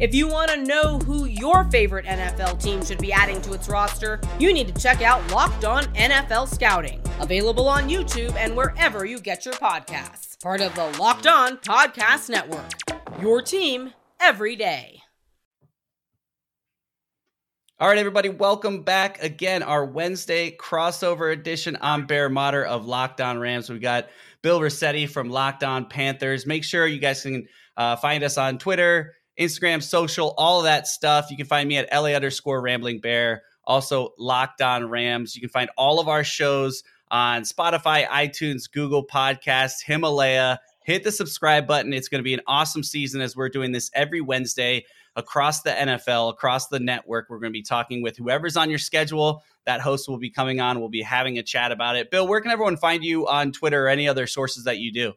If 0.00 0.14
you 0.14 0.28
want 0.28 0.50
to 0.50 0.56
know 0.56 0.98
who 1.00 1.26
your 1.26 1.64
favorite 1.64 2.06
NFL 2.06 2.62
team 2.62 2.82
should 2.82 2.96
be 2.96 3.12
adding 3.12 3.42
to 3.42 3.52
its 3.52 3.68
roster, 3.68 4.18
you 4.38 4.50
need 4.50 4.74
to 4.74 4.82
check 4.82 5.02
out 5.02 5.30
Locked 5.30 5.66
On 5.66 5.84
NFL 5.94 6.48
Scouting, 6.48 7.02
available 7.20 7.68
on 7.68 7.86
YouTube 7.86 8.34
and 8.36 8.56
wherever 8.56 9.04
you 9.04 9.20
get 9.20 9.44
your 9.44 9.52
podcasts. 9.52 10.40
Part 10.42 10.62
of 10.62 10.74
the 10.74 10.86
Locked 10.98 11.26
On 11.26 11.58
Podcast 11.58 12.30
Network. 12.30 12.70
Your 13.20 13.42
team 13.42 13.92
every 14.18 14.56
day. 14.56 15.02
All 17.78 17.86
right, 17.88 17.98
everybody, 17.98 18.30
welcome 18.30 18.82
back 18.84 19.22
again. 19.22 19.62
Our 19.62 19.84
Wednesday 19.84 20.56
crossover 20.56 21.30
edition. 21.30 21.76
I'm 21.82 22.06
Bear 22.06 22.30
Mader 22.30 22.64
of 22.64 22.86
Locked 22.86 23.20
On 23.20 23.38
Rams. 23.38 23.68
We 23.68 23.78
got 23.78 24.08
Bill 24.40 24.60
Riccette 24.60 25.10
from 25.10 25.28
Locked 25.28 25.62
On 25.62 25.84
Panthers. 25.84 26.46
Make 26.46 26.64
sure 26.64 26.86
you 26.86 27.00
guys 27.00 27.20
can 27.20 27.46
uh, 27.76 27.96
find 27.96 28.24
us 28.24 28.38
on 28.38 28.56
Twitter, 28.56 29.16
Instagram, 29.40 29.82
social, 29.82 30.34
all 30.36 30.62
that 30.62 30.86
stuff. 30.86 31.30
You 31.30 31.36
can 31.36 31.46
find 31.46 31.68
me 31.68 31.78
at 31.78 31.88
LA 31.92 32.10
underscore 32.10 32.60
rambling 32.60 33.00
bear. 33.00 33.42
Also, 33.64 34.10
Locked 34.18 34.60
On 34.60 34.88
Rams. 34.88 35.34
You 35.34 35.40
can 35.40 35.50
find 35.50 35.70
all 35.76 35.98
of 35.98 36.08
our 36.08 36.24
shows 36.24 36.82
on 37.10 37.42
Spotify, 37.42 38.06
iTunes, 38.06 38.70
Google 38.70 39.06
Podcasts, 39.06 39.82
Himalaya, 39.84 40.60
hit 40.84 41.04
the 41.04 41.12
subscribe 41.12 41.66
button. 41.66 41.92
It's 41.92 42.08
going 42.08 42.20
to 42.20 42.24
be 42.24 42.34
an 42.34 42.40
awesome 42.46 42.82
season 42.82 43.20
as 43.20 43.36
we're 43.36 43.48
doing 43.48 43.72
this 43.72 43.90
every 43.94 44.20
Wednesday 44.20 44.84
across 45.16 45.62
the 45.62 45.70
NFL, 45.70 46.30
across 46.30 46.68
the 46.68 46.78
network. 46.78 47.26
We're 47.28 47.38
going 47.38 47.52
to 47.52 47.58
be 47.58 47.62
talking 47.62 48.02
with 48.02 48.16
whoever's 48.16 48.56
on 48.56 48.70
your 48.70 48.78
schedule. 48.78 49.42
That 49.66 49.80
host 49.80 50.08
will 50.08 50.18
be 50.18 50.30
coming 50.30 50.60
on. 50.60 50.80
We'll 50.80 50.88
be 50.88 51.02
having 51.02 51.38
a 51.38 51.42
chat 51.42 51.72
about 51.72 51.96
it. 51.96 52.10
Bill, 52.10 52.26
where 52.26 52.40
can 52.40 52.50
everyone 52.50 52.76
find 52.76 53.04
you 53.04 53.26
on 53.28 53.52
Twitter 53.52 53.86
or 53.86 53.88
any 53.88 54.08
other 54.08 54.26
sources 54.26 54.64
that 54.64 54.78
you 54.78 54.92
do? 54.92 55.12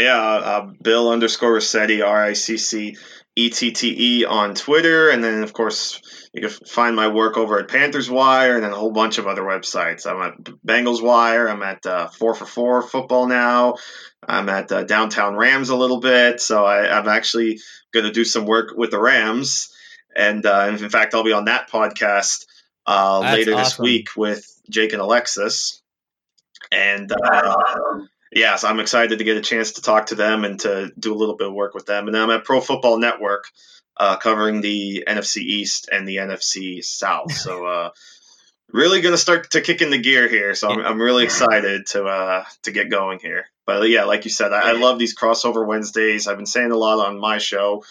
Yeah, 0.00 0.18
uh, 0.18 0.70
Bill 0.82 1.10
underscore 1.10 1.52
Riccette, 1.52 2.04
R 2.04 2.24
I 2.24 2.32
C 2.32 2.56
C 2.56 2.96
E 3.36 3.50
T 3.50 3.72
T 3.72 4.20
E 4.20 4.24
on 4.24 4.54
Twitter. 4.54 5.10
And 5.10 5.22
then, 5.22 5.42
of 5.42 5.52
course, 5.52 6.00
you 6.32 6.40
can 6.40 6.50
find 6.50 6.96
my 6.96 7.08
work 7.08 7.36
over 7.36 7.58
at 7.58 7.68
Panthers 7.68 8.08
Wire 8.08 8.54
and 8.54 8.64
then 8.64 8.72
a 8.72 8.76
whole 8.76 8.92
bunch 8.92 9.18
of 9.18 9.26
other 9.26 9.42
websites. 9.42 10.06
I'm 10.06 10.22
at 10.22 10.44
Bengals 10.66 11.02
Wire. 11.02 11.48
I'm 11.48 11.62
at 11.62 11.84
uh, 11.84 12.08
4 12.08 12.34
for 12.34 12.46
4 12.46 12.82
Football 12.82 13.26
now. 13.26 13.74
I'm 14.26 14.48
at 14.48 14.70
uh, 14.72 14.84
Downtown 14.84 15.36
Rams 15.36 15.68
a 15.68 15.76
little 15.76 16.00
bit. 16.00 16.40
So 16.40 16.64
I, 16.64 16.98
I'm 16.98 17.08
actually 17.08 17.60
going 17.92 18.06
to 18.06 18.12
do 18.12 18.24
some 18.24 18.46
work 18.46 18.76
with 18.76 18.90
the 18.90 19.00
Rams. 19.00 19.74
And 20.16 20.44
uh, 20.46 20.76
in 20.78 20.88
fact, 20.88 21.14
I'll 21.14 21.24
be 21.24 21.32
on 21.32 21.46
that 21.46 21.70
podcast 21.70 22.46
uh, 22.86 23.20
later 23.20 23.54
awesome. 23.54 23.64
this 23.64 23.78
week 23.78 24.08
with 24.16 24.60
Jake 24.70 24.92
and 24.92 25.02
Alexis. 25.02 25.82
And 26.72 27.10
uh, 27.10 27.54
yeah, 28.32 28.56
so 28.56 28.68
I'm 28.68 28.80
excited 28.80 29.18
to 29.18 29.24
get 29.24 29.36
a 29.36 29.42
chance 29.42 29.72
to 29.72 29.82
talk 29.82 30.06
to 30.06 30.14
them 30.14 30.44
and 30.44 30.60
to 30.60 30.92
do 30.98 31.12
a 31.12 31.16
little 31.18 31.36
bit 31.36 31.48
of 31.48 31.54
work 31.54 31.74
with 31.74 31.86
them. 31.86 32.06
And 32.06 32.16
I'm 32.16 32.30
at 32.30 32.44
Pro 32.44 32.60
Football 32.60 32.98
Network, 32.98 33.44
uh, 33.96 34.16
covering 34.16 34.60
the 34.60 35.04
NFC 35.06 35.38
East 35.38 35.88
and 35.90 36.06
the 36.06 36.16
NFC 36.16 36.84
South. 36.84 37.32
So 37.32 37.66
uh, 37.66 37.90
really 38.72 39.00
going 39.00 39.14
to 39.14 39.18
start 39.18 39.50
to 39.52 39.60
kick 39.60 39.82
in 39.82 39.90
the 39.90 39.98
gear 39.98 40.28
here. 40.28 40.54
So 40.54 40.68
I'm, 40.68 40.80
I'm 40.80 41.00
really 41.00 41.24
excited 41.24 41.86
to 41.88 42.04
uh, 42.04 42.44
to 42.62 42.70
get 42.70 42.90
going 42.90 43.18
here. 43.18 43.46
But 43.66 43.88
yeah, 43.88 44.04
like 44.04 44.24
you 44.24 44.30
said, 44.30 44.52
I, 44.52 44.70
I 44.70 44.72
love 44.72 44.98
these 44.98 45.16
crossover 45.16 45.66
Wednesdays. 45.66 46.26
I've 46.26 46.36
been 46.36 46.46
saying 46.46 46.70
a 46.70 46.76
lot 46.76 47.04
on 47.04 47.18
my 47.18 47.38
show 47.38 47.84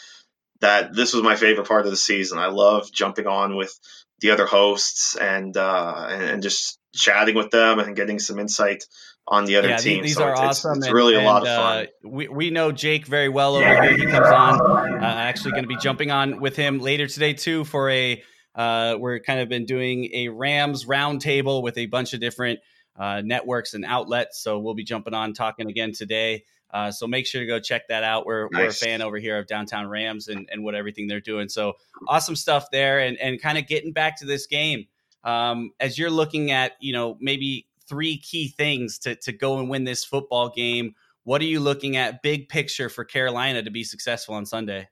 that 0.61 0.93
this 0.93 1.13
was 1.13 1.23
my 1.23 1.35
favorite 1.35 1.67
part 1.67 1.85
of 1.85 1.91
the 1.91 1.97
season. 1.97 2.37
I 2.37 2.47
love 2.47 2.91
jumping 2.91 3.27
on 3.27 3.55
with 3.55 3.77
the 4.19 4.31
other 4.31 4.45
hosts 4.45 5.15
and 5.15 5.55
uh, 5.55 6.07
and 6.09 6.43
just 6.43 6.79
chatting 6.93 7.35
with 7.35 7.51
them 7.51 7.79
and 7.79 7.95
getting 7.95 8.19
some 8.19 8.39
insight 8.39 8.85
on 9.27 9.45
the 9.45 9.57
other 9.57 9.69
yeah, 9.69 9.77
team. 9.77 10.03
These 10.03 10.15
so 10.15 10.23
are 10.23 10.31
it's, 10.31 10.39
awesome. 10.39 10.77
It's, 10.77 10.87
it's 10.87 10.93
really 10.93 11.15
and, 11.15 11.23
a 11.23 11.27
lot 11.27 11.47
of 11.47 11.47
fun. 11.47 11.85
Uh, 11.85 12.09
we, 12.09 12.27
we 12.27 12.49
know 12.49 12.71
Jake 12.71 13.05
very 13.05 13.29
well 13.29 13.55
over 13.55 13.83
here. 13.83 13.97
He 13.97 14.05
comes 14.05 14.27
on. 14.27 14.59
Uh, 14.61 15.05
actually, 15.05 15.51
going 15.51 15.63
to 15.63 15.69
be 15.69 15.77
jumping 15.77 16.11
on 16.11 16.39
with 16.39 16.55
him 16.55 16.79
later 16.79 17.07
today 17.07 17.33
too 17.33 17.63
for 17.63 17.89
a. 17.89 18.21
Uh, 18.55 18.97
we're 18.99 19.19
kind 19.19 19.39
of 19.39 19.47
been 19.47 19.65
doing 19.65 20.09
a 20.13 20.27
Rams 20.29 20.85
roundtable 20.85 21.61
with 21.61 21.77
a 21.77 21.85
bunch 21.85 22.13
of 22.13 22.19
different 22.19 22.59
uh, 22.97 23.21
networks 23.23 23.73
and 23.73 23.85
outlets. 23.85 24.41
So 24.41 24.59
we'll 24.59 24.73
be 24.73 24.83
jumping 24.83 25.13
on 25.13 25.33
talking 25.33 25.69
again 25.69 25.93
today. 25.93 26.43
Uh, 26.71 26.91
so 26.91 27.07
make 27.07 27.25
sure 27.25 27.41
to 27.41 27.47
go 27.47 27.59
check 27.59 27.87
that 27.87 28.03
out. 28.03 28.25
We're, 28.25 28.47
nice. 28.51 28.59
we're 28.59 28.67
a 28.67 28.73
fan 28.73 29.01
over 29.01 29.17
here 29.17 29.39
of 29.39 29.47
Downtown 29.47 29.87
Rams 29.87 30.27
and, 30.27 30.49
and 30.51 30.63
what 30.63 30.75
everything 30.75 31.07
they're 31.07 31.19
doing. 31.19 31.49
So 31.49 31.73
awesome 32.07 32.35
stuff 32.35 32.69
there, 32.71 32.99
and 32.99 33.17
and 33.17 33.41
kind 33.41 33.57
of 33.57 33.65
getting 33.67 33.93
back 33.93 34.19
to 34.19 34.25
this 34.25 34.45
game. 34.45 34.87
Um, 35.23 35.71
as 35.79 35.97
you're 35.97 36.11
looking 36.11 36.51
at, 36.51 36.73
you 36.79 36.93
know, 36.93 37.17
maybe 37.19 37.65
three 37.89 38.17
key 38.17 38.47
things 38.47 38.99
to, 38.99 39.15
to 39.15 39.31
go 39.31 39.59
and 39.59 39.69
win 39.69 39.83
this 39.83 40.05
football 40.05 40.49
game. 40.49 40.93
What 41.23 41.41
are 41.41 41.45
you 41.45 41.59
looking 41.59 41.97
at 41.97 42.23
big 42.23 42.47
picture 42.47 42.87
for 42.87 43.03
Carolina 43.03 43.63
to 43.63 43.71
be 43.71 43.83
successful 43.83 44.35
on 44.35 44.45
Sunday? 44.45 44.87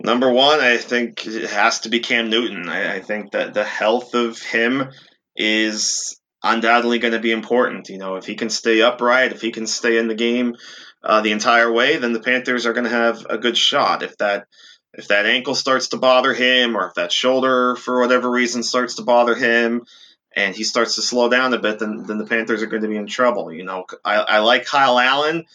Number 0.00 0.30
one, 0.30 0.60
I 0.60 0.78
think 0.78 1.26
it 1.26 1.50
has 1.50 1.80
to 1.80 1.88
be 1.88 2.00
Cam 2.00 2.28
Newton. 2.28 2.68
I, 2.68 2.96
I 2.96 3.00
think 3.00 3.32
that 3.32 3.54
the 3.54 3.64
health 3.64 4.14
of 4.14 4.40
him 4.40 4.90
is 5.36 6.20
undoubtedly 6.42 6.98
going 6.98 7.12
to 7.12 7.20
be 7.20 7.32
important. 7.32 7.88
You 7.88 7.98
know, 7.98 8.16
if 8.16 8.26
he 8.26 8.34
can 8.34 8.50
stay 8.50 8.82
upright, 8.82 9.32
if 9.32 9.40
he 9.40 9.52
can 9.52 9.66
stay 9.66 9.98
in 9.98 10.08
the 10.08 10.14
game 10.14 10.56
uh, 11.04 11.20
the 11.20 11.32
entire 11.32 11.72
way, 11.72 11.96
then 11.96 12.12
the 12.12 12.20
Panthers 12.20 12.66
are 12.66 12.72
going 12.72 12.84
to 12.84 12.90
have 12.90 13.24
a 13.28 13.38
good 13.38 13.56
shot. 13.56 14.02
If 14.02 14.18
that 14.18 14.46
if 14.94 15.08
that 15.08 15.26
ankle 15.26 15.54
starts 15.54 15.88
to 15.88 15.96
bother 15.96 16.34
him 16.34 16.76
or 16.76 16.86
if 16.88 16.94
that 16.94 17.12
shoulder 17.12 17.76
for 17.76 18.00
whatever 18.00 18.30
reason 18.30 18.62
starts 18.62 18.96
to 18.96 19.02
bother 19.02 19.34
him 19.34 19.86
and 20.34 20.54
he 20.54 20.64
starts 20.64 20.96
to 20.96 21.02
slow 21.02 21.28
down 21.28 21.54
a 21.54 21.58
bit 21.58 21.78
then, 21.78 22.04
then 22.06 22.18
the 22.18 22.26
panthers 22.26 22.62
are 22.62 22.66
going 22.66 22.82
to 22.82 22.88
be 22.88 22.96
in 22.96 23.06
trouble. 23.06 23.52
You 23.52 23.64
know 23.64 23.86
i, 24.04 24.16
I 24.16 24.38
like 24.40 24.66
kyle 24.66 24.98
allen 24.98 25.46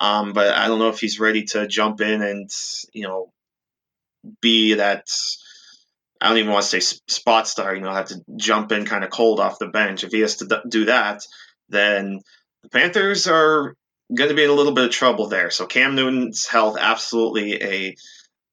um, 0.00 0.32
but 0.32 0.54
i 0.54 0.68
don't 0.68 0.78
know 0.78 0.88
if 0.88 1.00
he's 1.00 1.20
ready 1.20 1.44
to 1.44 1.66
jump 1.66 2.00
in 2.00 2.22
and 2.22 2.50
you 2.92 3.04
know 3.04 3.30
be 4.40 4.74
that 4.74 5.08
i 6.20 6.28
don't 6.28 6.38
even 6.38 6.52
want 6.52 6.64
to 6.66 6.80
say 6.80 6.98
spot 7.06 7.46
star 7.46 7.74
you 7.74 7.82
know 7.82 7.92
have 7.92 8.08
to 8.08 8.22
jump 8.36 8.72
in 8.72 8.86
kind 8.86 9.04
of 9.04 9.10
cold 9.10 9.40
off 9.40 9.58
the 9.58 9.68
bench. 9.68 10.04
If 10.04 10.12
he 10.12 10.20
has 10.20 10.36
to 10.36 10.62
do 10.68 10.86
that 10.86 11.26
then 11.68 12.20
the 12.62 12.68
panthers 12.68 13.26
are 13.28 13.74
going 14.14 14.30
to 14.30 14.36
be 14.36 14.44
in 14.44 14.50
a 14.50 14.54
little 14.54 14.72
bit 14.72 14.84
of 14.84 14.90
trouble 14.90 15.26
there. 15.26 15.50
So 15.50 15.66
cam 15.66 15.94
newton's 15.94 16.46
health 16.46 16.76
absolutely 16.80 17.62
a 17.62 17.96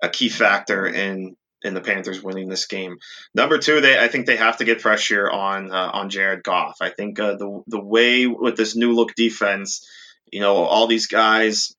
a 0.04 0.10
key 0.10 0.30
factor 0.30 0.86
in 0.86 1.36
in 1.64 1.74
the 1.74 1.82
Panthers 1.82 2.22
winning 2.22 2.50
this 2.50 2.68
game. 2.68 2.98
Number 3.34 3.58
two, 3.58 3.80
they 3.82 3.98
I 3.98 4.10
think 4.10 4.26
they 4.26 4.36
have 4.36 4.58
to 4.58 4.66
get 4.66 4.82
pressure 4.82 5.32
on 5.32 5.72
uh, 5.72 5.90
on 5.94 6.10
Jared 6.10 6.44
Goff. 6.44 6.78
I 6.82 6.90
think 6.90 7.20
uh, 7.20 7.36
the 7.36 7.64
the 7.68 7.82
way 7.82 8.28
with 8.28 8.58
this 8.58 8.76
new 8.76 8.94
look 8.94 9.16
defense, 9.16 9.88
you 10.32 10.42
know, 10.42 10.58
all 10.58 10.88
these 10.88 11.08
guys, 11.08 11.74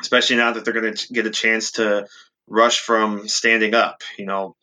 especially 0.00 0.36
now 0.36 0.52
that 0.52 0.64
they're 0.64 0.74
going 0.74 0.94
to 0.94 1.12
get 1.12 1.26
a 1.26 1.30
chance 1.30 1.72
to 1.72 2.08
rush 2.48 2.80
from 2.80 3.28
standing 3.28 3.74
up, 3.74 4.02
you 4.18 4.26
know. 4.26 4.56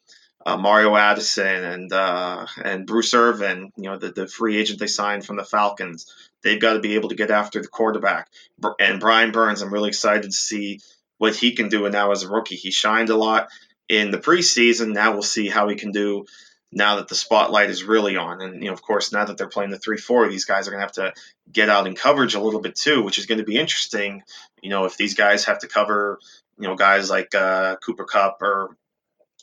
Uh, 0.45 0.56
Mario 0.56 0.95
Addison 0.95 1.65
and 1.65 1.91
uh, 1.91 2.47
and 2.63 2.88
Bruce 2.88 3.13
Irvin, 3.13 3.71
you 3.75 3.89
know 3.89 3.97
the, 3.97 4.10
the 4.10 4.25
free 4.25 4.58
agent 4.58 4.80
they 4.80 4.88
signed 4.88 5.25
from 5.25 5.36
the 5.36 5.43
Falcons, 5.43 6.12
they've 6.43 6.62
got 6.62 6.73
to 6.73 6.80
be 6.80 6.95
able 6.95 7.10
to 7.10 7.15
get 7.15 7.30
after 7.30 7.62
the 7.62 7.67
quarterback. 7.67 8.30
And 8.80 9.02
Brian 9.02 9.34
Burns, 9.34 9.62
I'm 9.62 9.73
really 9.73 9.89
excited 9.89 10.23
to 10.23 10.32
see 10.32 10.80
what 11.19 11.36
he 11.36 11.51
can 11.51 11.69
do 11.69 11.88
now 11.89 12.12
as 12.12 12.23
a 12.23 12.29
rookie. 12.29 12.55
He 12.55 12.71
shined 12.71 13.10
a 13.10 13.15
lot 13.15 13.49
in 13.88 14.10
the 14.10 14.17
preseason. 14.17 14.93
Now 14.93 15.12
we'll 15.12 15.21
see 15.21 15.47
how 15.47 15.67
he 15.67 15.75
can 15.75 15.91
do 15.91 16.25
now 16.71 16.95
that 16.95 17.08
the 17.08 17.15
spotlight 17.15 17.69
is 17.69 17.84
really 17.84 18.15
on. 18.15 18.41
And, 18.41 18.55
you 18.63 18.69
know, 18.69 18.73
of 18.73 18.82
course, 18.82 19.12
now 19.12 19.25
that 19.25 19.38
they're 19.38 19.47
playing 19.47 19.71
the 19.71 19.77
3 19.77 19.97
4, 19.97 20.29
these 20.29 20.45
guys 20.45 20.67
are 20.67 20.71
going 20.71 20.79
to 20.79 20.86
have 20.86 21.13
to 21.13 21.13
get 21.51 21.69
out 21.69 21.88
in 21.88 21.95
coverage 21.95 22.36
a 22.36 22.41
little 22.41 22.62
bit 22.62 22.75
too, 22.75 23.03
which 23.03 23.19
is 23.19 23.25
going 23.25 23.39
to 23.39 23.43
be 23.43 23.58
interesting. 23.58 24.23
You 24.62 24.69
know, 24.69 24.86
if 24.86 24.97
these 24.97 25.13
guys 25.13 25.45
have 25.45 25.60
to 25.60 25.67
cover, 25.67 26.19
you 26.58 26.67
know, 26.67 26.75
guys 26.75 27.10
like 27.10 27.36
uh, 27.36 27.75
Cooper 27.77 28.05
Kupp 28.05 28.41
or 28.41 28.75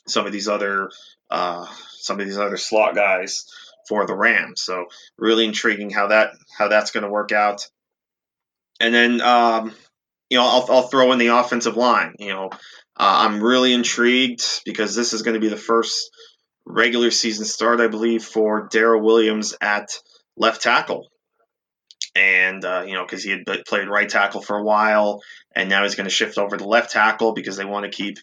some 0.07 0.25
of 0.25 0.31
these 0.31 0.47
other, 0.47 0.89
uh, 1.29 1.67
some 1.91 2.19
of 2.19 2.25
these 2.25 2.37
other 2.37 2.57
slot 2.57 2.95
guys 2.95 3.45
for 3.87 4.05
the 4.05 4.15
Rams. 4.15 4.61
So 4.61 4.87
really 5.17 5.45
intriguing 5.45 5.89
how 5.89 6.07
that 6.07 6.31
how 6.57 6.69
that's 6.69 6.91
going 6.91 7.03
to 7.03 7.09
work 7.09 7.31
out. 7.31 7.69
And 8.79 8.93
then 8.93 9.21
um, 9.21 9.73
you 10.29 10.37
know, 10.37 10.45
I'll, 10.45 10.65
I'll 10.69 10.87
throw 10.87 11.11
in 11.11 11.19
the 11.19 11.27
offensive 11.27 11.77
line. 11.77 12.15
You 12.19 12.33
know, 12.33 12.49
uh, 12.51 12.57
I'm 12.97 13.41
really 13.41 13.73
intrigued 13.73 14.43
because 14.65 14.95
this 14.95 15.13
is 15.13 15.21
going 15.21 15.35
to 15.35 15.39
be 15.39 15.49
the 15.49 15.57
first 15.57 16.09
regular 16.65 17.11
season 17.11 17.45
start, 17.45 17.79
I 17.79 17.87
believe, 17.87 18.23
for 18.23 18.67
Daryl 18.69 19.01
Williams 19.01 19.55
at 19.61 19.99
left 20.35 20.61
tackle. 20.61 21.07
And, 22.15 22.65
uh, 22.65 22.83
you 22.87 22.93
know, 22.93 23.05
because 23.05 23.23
he 23.23 23.31
had 23.31 23.45
played 23.67 23.87
right 23.87 24.09
tackle 24.09 24.41
for 24.41 24.57
a 24.57 24.63
while, 24.63 25.21
and 25.55 25.69
now 25.69 25.83
he's 25.83 25.95
going 25.95 26.09
to 26.09 26.13
shift 26.13 26.37
over 26.37 26.57
to 26.57 26.67
left 26.67 26.91
tackle 26.91 27.33
because 27.33 27.57
they 27.57 27.65
want 27.65 27.85
to 27.85 27.95
keep 27.95 28.17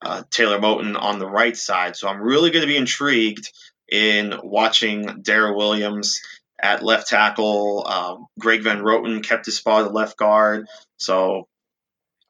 uh, 0.00 0.22
Taylor 0.30 0.60
Moton 0.60 1.00
on 1.00 1.18
the 1.18 1.28
right 1.28 1.56
side. 1.56 1.96
So 1.96 2.08
I'm 2.08 2.22
really 2.22 2.50
going 2.50 2.62
to 2.62 2.68
be 2.68 2.76
intrigued 2.76 3.50
in 3.90 4.34
watching 4.42 5.04
Daryl 5.22 5.56
Williams 5.56 6.20
at 6.62 6.82
left 6.82 7.08
tackle. 7.08 7.86
Um, 7.86 8.26
Greg 8.38 8.62
Van 8.62 8.80
Roten 8.80 9.22
kept 9.22 9.46
his 9.46 9.56
spot 9.56 9.84
at 9.84 9.92
left 9.92 10.16
guard, 10.16 10.68
so 10.96 11.48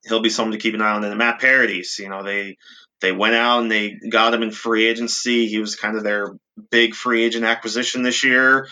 he'll 0.05 0.23
be 0.23 0.31
someone 0.31 0.53
to 0.53 0.59
keep 0.59 0.75
an 0.75 0.81
eye 0.81 0.93
on. 0.93 1.05
And 1.05 1.13
the 1.13 1.17
Matt 1.17 1.41
Paradis, 1.41 1.99
you 1.99 2.09
know, 2.09 2.23
they 2.23 2.57
they 3.01 3.13
went 3.13 3.35
out 3.35 3.63
and 3.63 3.71
they 3.71 3.99
got 4.09 4.33
him 4.33 4.43
in 4.43 4.51
free 4.51 4.87
agency. 4.87 5.47
He 5.47 5.59
was 5.59 5.77
kind 5.77 5.97
of 5.97 6.05
their 6.05 6.35
big 6.71 6.95
free 6.95 7.25
agent 7.25 7.45
acquisition 7.45 8.03
this 8.03 8.25
year. 8.25 8.69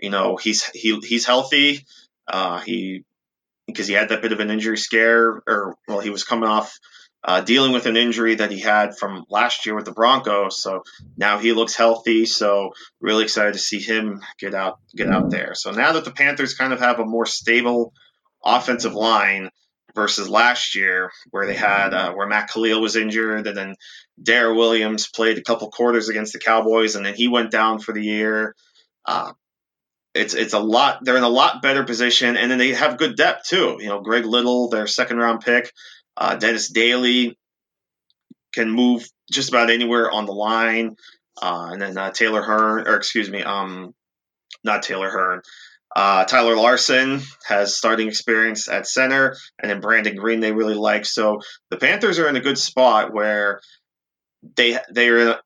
You 0.00 0.10
know, 0.10 0.36
he's 0.36 0.64
he 0.64 0.98
he's 1.00 1.26
healthy. 1.26 1.84
Uh, 2.26 2.60
he 2.60 3.04
because 3.66 3.86
he 3.86 3.94
had 3.94 4.08
that 4.08 4.22
bit 4.22 4.32
of 4.32 4.40
an 4.40 4.50
injury 4.50 4.78
scare, 4.78 5.42
or 5.46 5.76
well, 5.86 6.00
he 6.00 6.10
was 6.10 6.24
coming 6.24 6.48
off 6.48 6.78
uh, 7.24 7.40
dealing 7.40 7.72
with 7.72 7.86
an 7.86 7.96
injury 7.96 8.34
that 8.36 8.50
he 8.50 8.58
had 8.58 8.98
from 8.98 9.24
last 9.28 9.64
year 9.64 9.74
with 9.74 9.84
the 9.84 9.92
Broncos. 9.92 10.60
So 10.60 10.82
now 11.16 11.38
he 11.38 11.52
looks 11.52 11.76
healthy. 11.76 12.26
So 12.26 12.72
really 13.00 13.24
excited 13.24 13.52
to 13.52 13.58
see 13.58 13.78
him 13.78 14.22
get 14.38 14.54
out 14.54 14.80
get 14.96 15.08
out 15.08 15.30
there. 15.30 15.54
So 15.54 15.70
now 15.70 15.92
that 15.92 16.04
the 16.04 16.10
Panthers 16.10 16.54
kind 16.54 16.72
of 16.72 16.80
have 16.80 16.98
a 16.98 17.04
more 17.04 17.26
stable 17.26 17.92
offensive 18.44 18.94
line 18.94 19.50
versus 19.94 20.28
last 20.28 20.74
year, 20.74 21.12
where 21.30 21.46
they 21.46 21.54
had 21.54 21.94
uh, 21.94 22.12
where 22.14 22.26
Matt 22.26 22.50
Kalil 22.50 22.80
was 22.80 22.96
injured, 22.96 23.46
and 23.46 23.56
then 23.56 23.76
Daryl 24.20 24.56
Williams 24.56 25.08
played 25.08 25.38
a 25.38 25.42
couple 25.42 25.70
quarters 25.70 26.08
against 26.08 26.32
the 26.32 26.38
Cowboys, 26.38 26.96
and 26.96 27.04
then 27.04 27.14
he 27.14 27.28
went 27.28 27.50
down 27.50 27.78
for 27.78 27.92
the 27.92 28.02
year. 28.02 28.54
Uh, 29.04 29.32
it's 30.14 30.34
it's 30.34 30.54
a 30.54 30.58
lot. 30.58 31.04
They're 31.04 31.16
in 31.16 31.22
a 31.22 31.28
lot 31.28 31.62
better 31.62 31.84
position, 31.84 32.36
and 32.36 32.50
then 32.50 32.58
they 32.58 32.74
have 32.74 32.98
good 32.98 33.16
depth 33.16 33.48
too. 33.48 33.76
You 33.80 33.88
know, 33.88 34.00
Greg 34.00 34.24
Little, 34.24 34.68
their 34.68 34.86
second 34.86 35.18
round 35.18 35.40
pick, 35.40 35.72
uh, 36.16 36.36
Dennis 36.36 36.68
Daley 36.68 37.38
can 38.54 38.70
move 38.70 39.08
just 39.30 39.48
about 39.48 39.70
anywhere 39.70 40.10
on 40.10 40.26
the 40.26 40.32
line. 40.32 40.96
Uh, 41.40 41.70
and 41.72 41.80
then 41.80 41.96
uh, 41.96 42.10
Taylor 42.10 42.42
Hearn, 42.42 42.86
or 42.86 42.96
excuse 42.96 43.30
me, 43.30 43.42
um, 43.42 43.94
not 44.62 44.82
Taylor 44.82 45.10
Hearn. 45.10 45.42
Uh, 45.94 46.24
Tyler 46.24 46.56
Larsen 46.56 47.20
has 47.46 47.76
starting 47.76 48.08
experience 48.08 48.68
at 48.68 48.86
center, 48.86 49.36
and 49.60 49.70
then 49.70 49.80
Brandon 49.80 50.16
Green 50.16 50.40
they 50.40 50.52
really 50.52 50.74
like. 50.74 51.04
So 51.04 51.40
the 51.70 51.76
Panthers 51.76 52.18
are 52.18 52.28
in 52.28 52.36
a 52.36 52.40
good 52.40 52.58
spot 52.58 53.12
where 53.12 53.60
they 54.56 54.78
they 54.90 55.08
are 55.08 55.38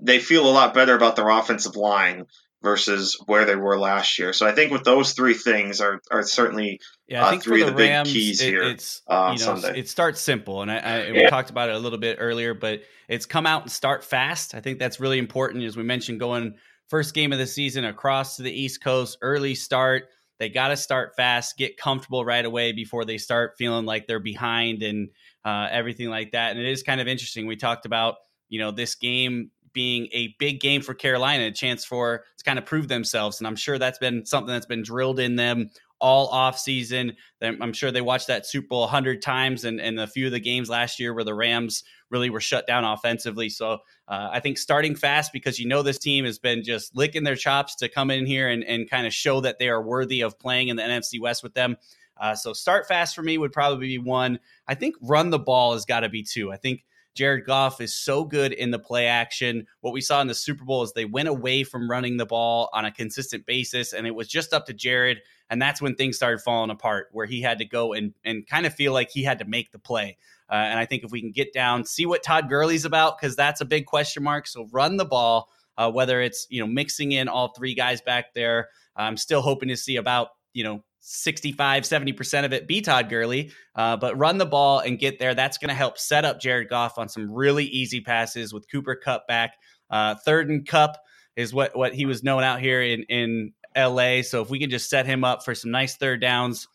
they 0.00 0.20
feel 0.20 0.48
a 0.48 0.50
lot 0.50 0.72
better 0.72 0.94
about 0.94 1.16
their 1.16 1.28
offensive 1.28 1.76
line 1.76 2.24
versus 2.62 3.18
where 3.26 3.44
they 3.44 3.56
were 3.56 3.78
last 3.78 4.18
year. 4.18 4.32
So 4.32 4.46
I 4.46 4.52
think 4.52 4.70
with 4.70 4.84
those 4.84 5.12
three 5.12 5.34
things 5.34 5.80
are 5.80 6.00
are 6.10 6.22
certainly 6.22 6.80
yeah, 7.08 7.24
I 7.24 7.26
uh, 7.26 7.30
think 7.30 7.42
uh, 7.42 7.44
three 7.44 7.60
of 7.62 7.66
the, 7.68 7.74
the 7.74 7.82
Rams, 7.82 8.08
big 8.08 8.14
keys 8.14 8.40
it, 8.40 8.46
here. 8.46 8.62
It's 8.62 9.02
uh, 9.08 9.34
you 9.36 9.44
know 9.44 9.56
Sunday. 9.56 9.80
it 9.80 9.88
starts 9.88 10.20
simple, 10.20 10.62
and 10.62 10.70
I, 10.70 10.78
I 10.78 11.06
Yeah. 11.06 11.12
we 11.12 11.26
talked 11.28 11.50
about 11.50 11.68
it 11.68 11.74
a 11.74 11.78
little 11.78 11.98
bit 11.98 12.18
earlier, 12.20 12.54
but 12.54 12.82
it's 13.08 13.26
come 13.26 13.46
out 13.46 13.62
and 13.62 13.70
start 13.70 14.04
fast. 14.04 14.54
I 14.54 14.60
think 14.60 14.78
that's 14.78 15.00
really 15.00 15.18
important, 15.18 15.64
as 15.64 15.76
we 15.76 15.82
mentioned, 15.82 16.20
going 16.20 16.54
first 16.88 17.14
game 17.14 17.32
of 17.32 17.38
the 17.38 17.46
season 17.46 17.84
across 17.84 18.36
to 18.36 18.42
the 18.42 18.52
East 18.52 18.82
Coast, 18.82 19.18
early 19.22 19.54
start. 19.54 20.04
They 20.38 20.48
got 20.48 20.68
to 20.68 20.76
start 20.76 21.14
fast, 21.16 21.56
get 21.56 21.76
comfortable 21.76 22.24
right 22.24 22.44
away 22.44 22.72
before 22.72 23.04
they 23.04 23.18
start 23.18 23.52
feeling 23.58 23.86
like 23.86 24.06
they're 24.06 24.18
behind 24.18 24.82
and 24.82 25.10
uh, 25.44 25.68
everything 25.70 26.08
like 26.08 26.32
that. 26.32 26.50
And 26.50 26.60
it 26.60 26.68
is 26.68 26.82
kind 26.82 27.00
of 27.00 27.06
interesting. 27.06 27.46
We 27.46 27.56
talked 27.56 27.86
about 27.86 28.16
you 28.48 28.58
know 28.58 28.70
this 28.70 28.94
game 28.94 29.50
being 29.72 30.08
a 30.12 30.34
big 30.38 30.60
game 30.60 30.82
for 30.82 30.94
Carolina, 30.94 31.44
a 31.44 31.50
chance 31.50 31.84
for 31.84 32.24
to 32.38 32.44
kind 32.44 32.58
of 32.58 32.66
prove 32.66 32.88
themselves. 32.88 33.38
And 33.38 33.46
I'm 33.46 33.56
sure 33.56 33.78
that's 33.78 33.98
been 33.98 34.26
something 34.26 34.52
that's 34.52 34.66
been 34.66 34.82
drilled 34.82 35.20
in 35.20 35.36
them 35.36 35.70
all 36.02 36.26
off 36.28 36.58
season. 36.58 37.16
I'm 37.40 37.72
sure 37.72 37.92
they 37.92 38.00
watched 38.00 38.26
that 38.26 38.44
Super 38.44 38.66
Bowl 38.66 38.84
a 38.84 38.88
hundred 38.88 39.22
times 39.22 39.64
and, 39.64 39.80
and 39.80 40.00
a 40.00 40.06
few 40.08 40.26
of 40.26 40.32
the 40.32 40.40
games 40.40 40.68
last 40.68 40.98
year 40.98 41.14
where 41.14 41.22
the 41.22 41.32
Rams 41.32 41.84
really 42.10 42.28
were 42.28 42.40
shut 42.40 42.66
down 42.66 42.84
offensively. 42.84 43.48
So 43.48 43.78
uh, 44.08 44.28
I 44.32 44.40
think 44.40 44.58
starting 44.58 44.96
fast 44.96 45.32
because 45.32 45.60
you 45.60 45.68
know 45.68 45.82
this 45.82 45.98
team 45.98 46.24
has 46.24 46.40
been 46.40 46.64
just 46.64 46.96
licking 46.96 47.22
their 47.22 47.36
chops 47.36 47.76
to 47.76 47.88
come 47.88 48.10
in 48.10 48.26
here 48.26 48.48
and, 48.48 48.64
and 48.64 48.90
kind 48.90 49.06
of 49.06 49.14
show 49.14 49.40
that 49.42 49.60
they 49.60 49.68
are 49.68 49.80
worthy 49.80 50.22
of 50.22 50.38
playing 50.40 50.68
in 50.68 50.76
the 50.76 50.82
NFC 50.82 51.20
West 51.20 51.44
with 51.44 51.54
them. 51.54 51.76
Uh, 52.20 52.34
so 52.34 52.52
start 52.52 52.86
fast 52.86 53.14
for 53.14 53.22
me 53.22 53.38
would 53.38 53.52
probably 53.52 53.86
be 53.86 53.98
one. 53.98 54.40
I 54.66 54.74
think 54.74 54.96
run 55.00 55.30
the 55.30 55.38
ball 55.38 55.72
has 55.74 55.84
got 55.84 56.00
to 56.00 56.08
be 56.08 56.24
two. 56.24 56.52
I 56.52 56.56
think 56.56 56.84
Jared 57.14 57.44
Goff 57.44 57.80
is 57.80 57.94
so 57.94 58.24
good 58.24 58.52
in 58.52 58.70
the 58.70 58.78
play 58.78 59.06
action. 59.06 59.66
What 59.80 59.92
we 59.92 60.00
saw 60.00 60.20
in 60.20 60.28
the 60.28 60.34
Super 60.34 60.64
Bowl 60.64 60.82
is 60.82 60.92
they 60.92 61.04
went 61.04 61.28
away 61.28 61.62
from 61.64 61.90
running 61.90 62.16
the 62.16 62.26
ball 62.26 62.70
on 62.72 62.84
a 62.84 62.92
consistent 62.92 63.44
basis, 63.44 63.92
and 63.92 64.06
it 64.06 64.14
was 64.14 64.28
just 64.28 64.52
up 64.52 64.66
to 64.66 64.72
Jared. 64.72 65.18
And 65.50 65.60
that's 65.60 65.82
when 65.82 65.94
things 65.94 66.16
started 66.16 66.40
falling 66.40 66.70
apart, 66.70 67.08
where 67.12 67.26
he 67.26 67.42
had 67.42 67.58
to 67.58 67.64
go 67.64 67.92
and 67.92 68.14
and 68.24 68.46
kind 68.46 68.66
of 68.66 68.74
feel 68.74 68.92
like 68.92 69.10
he 69.10 69.22
had 69.22 69.38
to 69.40 69.44
make 69.44 69.72
the 69.72 69.78
play. 69.78 70.16
Uh, 70.50 70.54
and 70.54 70.78
I 70.78 70.86
think 70.86 71.04
if 71.04 71.10
we 71.10 71.20
can 71.20 71.32
get 71.32 71.52
down, 71.52 71.84
see 71.84 72.06
what 72.06 72.22
Todd 72.22 72.48
Gurley's 72.48 72.84
about, 72.84 73.18
because 73.18 73.36
that's 73.36 73.60
a 73.60 73.66
big 73.66 73.86
question 73.86 74.22
mark. 74.22 74.46
So 74.46 74.68
run 74.72 74.96
the 74.96 75.04
ball, 75.04 75.48
uh, 75.76 75.90
whether 75.90 76.20
it's 76.20 76.46
you 76.50 76.60
know 76.60 76.66
mixing 76.66 77.12
in 77.12 77.28
all 77.28 77.48
three 77.48 77.74
guys 77.74 78.00
back 78.00 78.34
there. 78.34 78.68
I'm 78.96 79.16
still 79.16 79.42
hoping 79.42 79.68
to 79.68 79.76
see 79.76 79.96
about 79.96 80.28
you 80.54 80.64
know 80.64 80.82
65, 81.04 81.82
70% 81.82 82.44
of 82.44 82.52
it 82.52 82.68
be 82.68 82.80
Todd 82.80 83.10
Gurley, 83.10 83.50
uh, 83.74 83.96
but 83.96 84.16
run 84.16 84.38
the 84.38 84.46
ball 84.46 84.78
and 84.78 84.98
get 84.98 85.18
there. 85.18 85.34
That's 85.34 85.58
going 85.58 85.68
to 85.68 85.74
help 85.74 85.98
set 85.98 86.24
up 86.24 86.40
Jared 86.40 86.68
Goff 86.68 86.96
on 86.96 87.08
some 87.08 87.30
really 87.30 87.64
easy 87.64 88.00
passes 88.00 88.54
with 88.54 88.70
Cooper 88.70 88.94
Kupp 88.94 89.26
back. 89.26 89.54
Uh, 89.90 90.14
third 90.24 90.48
and 90.48 90.66
Kupp 90.66 90.96
is 91.34 91.52
what, 91.52 91.76
what 91.76 91.92
he 91.92 92.06
was 92.06 92.22
known 92.22 92.44
out 92.44 92.60
here 92.60 92.80
in, 92.80 93.02
in 93.08 93.52
LA. 93.76 94.22
So 94.22 94.42
if 94.42 94.48
we 94.48 94.60
can 94.60 94.70
just 94.70 94.88
set 94.88 95.04
him 95.04 95.24
up 95.24 95.44
for 95.44 95.56
some 95.56 95.72
nice 95.72 95.96
third 95.96 96.20
downs, 96.20 96.68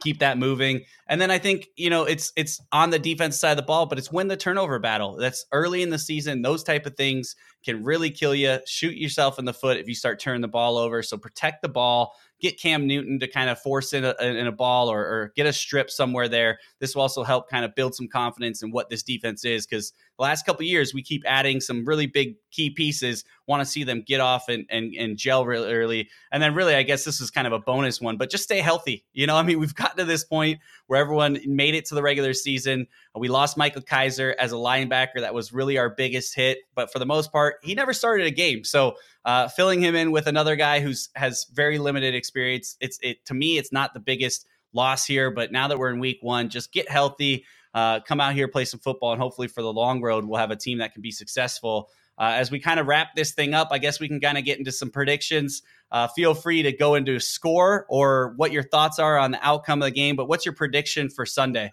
keep 0.00 0.20
that 0.20 0.38
moving. 0.38 0.80
And 1.06 1.20
then 1.20 1.30
I 1.30 1.38
think, 1.38 1.68
you 1.76 1.90
know, 1.90 2.04
it's 2.04 2.32
it's 2.36 2.60
on 2.72 2.88
the 2.88 2.98
defense 2.98 3.38
side 3.38 3.52
of 3.52 3.56
the 3.58 3.62
ball, 3.62 3.84
but 3.86 3.98
it's 3.98 4.10
win 4.10 4.28
the 4.28 4.36
turnover 4.36 4.78
battle. 4.78 5.16
That's 5.16 5.44
early 5.52 5.82
in 5.82 5.90
the 5.90 5.98
season. 5.98 6.40
Those 6.40 6.64
type 6.64 6.86
of 6.86 6.96
things 6.96 7.36
can 7.64 7.84
really 7.84 8.10
kill 8.10 8.34
you. 8.34 8.58
Shoot 8.66 8.94
yourself 8.94 9.38
in 9.38 9.44
the 9.44 9.52
foot 9.52 9.76
if 9.76 9.86
you 9.86 9.94
start 9.94 10.18
turning 10.18 10.40
the 10.40 10.48
ball 10.48 10.78
over. 10.78 11.02
So 11.02 11.18
protect 11.18 11.62
the 11.62 11.68
ball 11.68 12.14
get 12.40 12.60
Cam 12.60 12.86
Newton 12.86 13.20
to 13.20 13.28
kind 13.28 13.50
of 13.50 13.60
force 13.60 13.92
in 13.92 14.04
a, 14.04 14.14
in 14.20 14.46
a 14.46 14.52
ball 14.52 14.88
or, 14.88 15.00
or, 15.00 15.32
get 15.36 15.46
a 15.46 15.52
strip 15.52 15.90
somewhere 15.90 16.28
there. 16.28 16.58
This 16.78 16.94
will 16.94 17.02
also 17.02 17.22
help 17.22 17.48
kind 17.48 17.64
of 17.64 17.74
build 17.74 17.94
some 17.94 18.08
confidence 18.08 18.62
in 18.62 18.70
what 18.70 18.90
this 18.90 19.02
defense 19.02 19.44
is 19.44 19.66
because 19.66 19.92
last 20.22 20.46
couple 20.46 20.64
years 20.64 20.92
we 20.92 21.02
keep 21.02 21.22
adding 21.26 21.60
some 21.60 21.84
really 21.84 22.06
big 22.06 22.36
key 22.50 22.70
pieces. 22.70 23.24
Want 23.46 23.60
to 23.60 23.64
see 23.64 23.84
them 23.84 24.02
get 24.06 24.20
off 24.20 24.48
and, 24.48 24.66
and, 24.70 24.94
and 24.94 25.16
gel 25.16 25.44
really 25.46 25.72
early. 25.72 26.08
And 26.30 26.42
then 26.42 26.54
really, 26.54 26.74
I 26.74 26.82
guess 26.82 27.04
this 27.04 27.20
is 27.20 27.30
kind 27.30 27.46
of 27.46 27.52
a 27.52 27.58
bonus 27.58 28.00
one, 28.00 28.16
but 28.16 28.30
just 28.30 28.44
stay 28.44 28.60
healthy. 28.60 29.04
You 29.12 29.26
know, 29.26 29.36
I 29.36 29.42
mean, 29.42 29.58
we've 29.58 29.74
gotten 29.74 29.98
to 29.98 30.04
this 30.04 30.24
point 30.24 30.60
where 30.86 31.00
everyone 31.00 31.38
made 31.46 31.74
it 31.74 31.86
to 31.86 31.94
the 31.94 32.02
regular 32.02 32.34
season. 32.34 32.86
We 33.14 33.28
lost 33.28 33.56
Micah 33.56 33.82
Kiser 33.82 34.34
as 34.38 34.52
a 34.52 34.56
linebacker. 34.56 35.20
That 35.20 35.34
was 35.34 35.52
really 35.52 35.78
our 35.78 35.90
biggest 35.90 36.34
hit. 36.34 36.58
But 36.74 36.92
for 36.92 36.98
the 36.98 37.06
most 37.06 37.32
part, 37.32 37.56
he 37.62 37.74
never 37.74 37.92
started 37.92 38.26
a 38.26 38.30
game. 38.30 38.64
So 38.64 38.94
uh, 39.24 39.48
filling 39.48 39.80
him 39.80 39.94
in 39.94 40.12
with 40.12 40.26
another 40.26 40.56
guy 40.56 40.80
who's 40.80 41.08
has 41.14 41.46
very 41.52 41.78
limited 41.78 42.14
experience, 42.14 42.76
it's 42.80 42.98
it 43.02 43.24
to 43.26 43.34
me, 43.34 43.58
it's 43.58 43.72
not 43.72 43.94
the 43.94 44.00
biggest 44.00 44.46
loss 44.72 45.04
here. 45.04 45.30
But 45.30 45.52
now 45.52 45.68
that 45.68 45.78
we're 45.78 45.90
in 45.90 45.98
week 45.98 46.18
one, 46.20 46.48
just 46.48 46.72
get 46.72 46.90
healthy, 46.90 47.44
uh, 47.74 48.00
come 48.00 48.20
out 48.20 48.34
here, 48.34 48.48
play 48.48 48.64
some 48.64 48.80
football, 48.80 49.12
and 49.12 49.20
hopefully 49.20 49.48
for 49.48 49.62
the 49.62 49.72
long 49.72 50.02
road, 50.02 50.24
we'll 50.24 50.40
have 50.40 50.50
a 50.50 50.56
team 50.56 50.78
that 50.78 50.92
can 50.92 51.02
be 51.02 51.10
successful. 51.10 51.88
Uh, 52.18 52.34
as 52.34 52.50
we 52.50 52.60
kind 52.60 52.78
of 52.78 52.86
wrap 52.86 53.14
this 53.14 53.32
thing 53.32 53.54
up, 53.54 53.68
I 53.70 53.78
guess 53.78 53.98
we 53.98 54.06
can 54.06 54.20
kind 54.20 54.36
of 54.36 54.44
get 54.44 54.58
into 54.58 54.72
some 54.72 54.90
predictions. 54.90 55.62
Uh, 55.90 56.06
feel 56.08 56.34
free 56.34 56.62
to 56.64 56.72
go 56.72 56.94
into 56.94 57.18
score 57.18 57.86
or 57.88 58.34
what 58.36 58.52
your 58.52 58.62
thoughts 58.62 58.98
are 58.98 59.16
on 59.16 59.30
the 59.30 59.38
outcome 59.42 59.80
of 59.80 59.86
the 59.86 59.90
game. 59.90 60.16
But 60.16 60.28
what's 60.28 60.44
your 60.44 60.54
prediction 60.54 61.08
for 61.08 61.24
Sunday? 61.24 61.72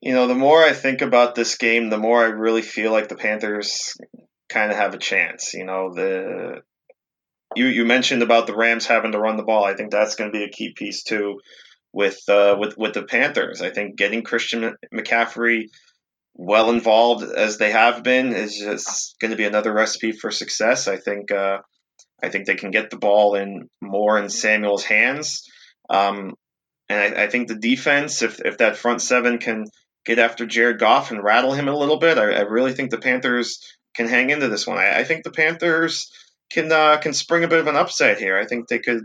You 0.00 0.14
know, 0.14 0.26
the 0.26 0.34
more 0.34 0.60
I 0.60 0.72
think 0.72 1.00
about 1.00 1.36
this 1.36 1.56
game, 1.56 1.88
the 1.88 1.98
more 1.98 2.24
I 2.24 2.30
really 2.30 2.62
feel 2.62 2.90
like 2.90 3.08
the 3.08 3.14
Panthers 3.14 3.96
kind 4.48 4.72
of 4.72 4.76
have 4.76 4.94
a 4.94 4.98
chance. 4.98 5.54
You 5.54 5.64
know, 5.64 5.94
the 5.94 6.62
you 7.56 7.66
you 7.66 7.84
mentioned 7.84 8.22
about 8.22 8.46
the 8.46 8.54
Rams 8.54 8.86
having 8.86 9.12
to 9.12 9.18
run 9.18 9.36
the 9.36 9.42
ball. 9.42 9.64
I 9.64 9.74
think 9.74 9.90
that's 9.90 10.14
going 10.14 10.32
to 10.32 10.38
be 10.38 10.44
a 10.44 10.50
key 10.50 10.72
piece 10.74 11.02
too 11.02 11.40
with 11.92 12.20
uh, 12.28 12.56
with 12.58 12.76
with 12.76 12.94
the 12.94 13.02
Panthers. 13.02 13.62
I 13.62 13.70
think 13.70 13.96
getting 13.96 14.22
Christian 14.22 14.74
McCaffrey 14.92 15.68
well 16.34 16.70
involved 16.70 17.24
as 17.24 17.58
they 17.58 17.70
have 17.70 18.02
been 18.02 18.32
is 18.32 18.56
just 18.56 19.16
going 19.20 19.30
to 19.30 19.36
be 19.36 19.44
another 19.44 19.72
recipe 19.72 20.12
for 20.12 20.30
success. 20.30 20.88
I 20.88 20.96
think 20.96 21.30
uh, 21.30 21.58
I 22.22 22.28
think 22.28 22.46
they 22.46 22.54
can 22.54 22.70
get 22.70 22.90
the 22.90 22.98
ball 22.98 23.34
in 23.34 23.68
more 23.80 24.18
in 24.18 24.28
Samuel's 24.28 24.84
hands. 24.84 25.42
Um, 25.90 26.34
and 26.88 27.16
I, 27.16 27.24
I, 27.24 27.26
think 27.26 27.48
the 27.48 27.56
defense, 27.56 28.22
if, 28.22 28.40
if 28.40 28.58
that 28.58 28.76
front 28.76 29.02
seven 29.02 29.38
can 29.38 29.64
get 30.04 30.18
after 30.18 30.46
Jared 30.46 30.78
Goff 30.78 31.10
and 31.10 31.22
rattle 31.22 31.52
him 31.52 31.68
a 31.68 31.76
little 31.76 31.98
bit. 31.98 32.18
I, 32.18 32.32
I 32.32 32.40
really 32.40 32.72
think 32.72 32.90
the 32.90 32.98
Panthers 32.98 33.60
can 33.94 34.08
hang 34.08 34.30
into 34.30 34.48
this 34.48 34.66
one. 34.66 34.78
I, 34.78 35.00
I 35.00 35.04
think 35.04 35.24
the 35.24 35.30
Panthers 35.30 36.10
can 36.52 36.70
uh, 36.70 36.98
can 36.98 37.12
spring 37.12 37.44
a 37.44 37.48
bit 37.48 37.60
of 37.60 37.66
an 37.66 37.76
upset 37.76 38.18
here. 38.18 38.38
I 38.38 38.46
think 38.46 38.68
they 38.68 38.78
could, 38.78 39.04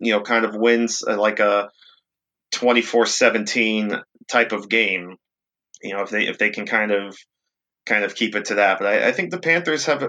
you 0.00 0.12
know, 0.12 0.20
kind 0.20 0.44
of 0.44 0.54
wins 0.54 1.02
uh, 1.06 1.18
like 1.18 1.40
a 1.40 1.70
24-17 2.54 4.02
type 4.28 4.52
of 4.52 4.68
game. 4.68 5.16
You 5.82 5.94
know, 5.94 6.02
if 6.02 6.10
they 6.10 6.26
if 6.26 6.38
they 6.38 6.50
can 6.50 6.66
kind 6.66 6.90
of 6.90 7.16
kind 7.86 8.04
of 8.04 8.14
keep 8.14 8.34
it 8.34 8.46
to 8.46 8.56
that. 8.56 8.78
But 8.78 8.88
I, 8.88 9.08
I 9.08 9.12
think 9.12 9.30
the 9.30 9.38
Panthers 9.38 9.86
have 9.86 10.04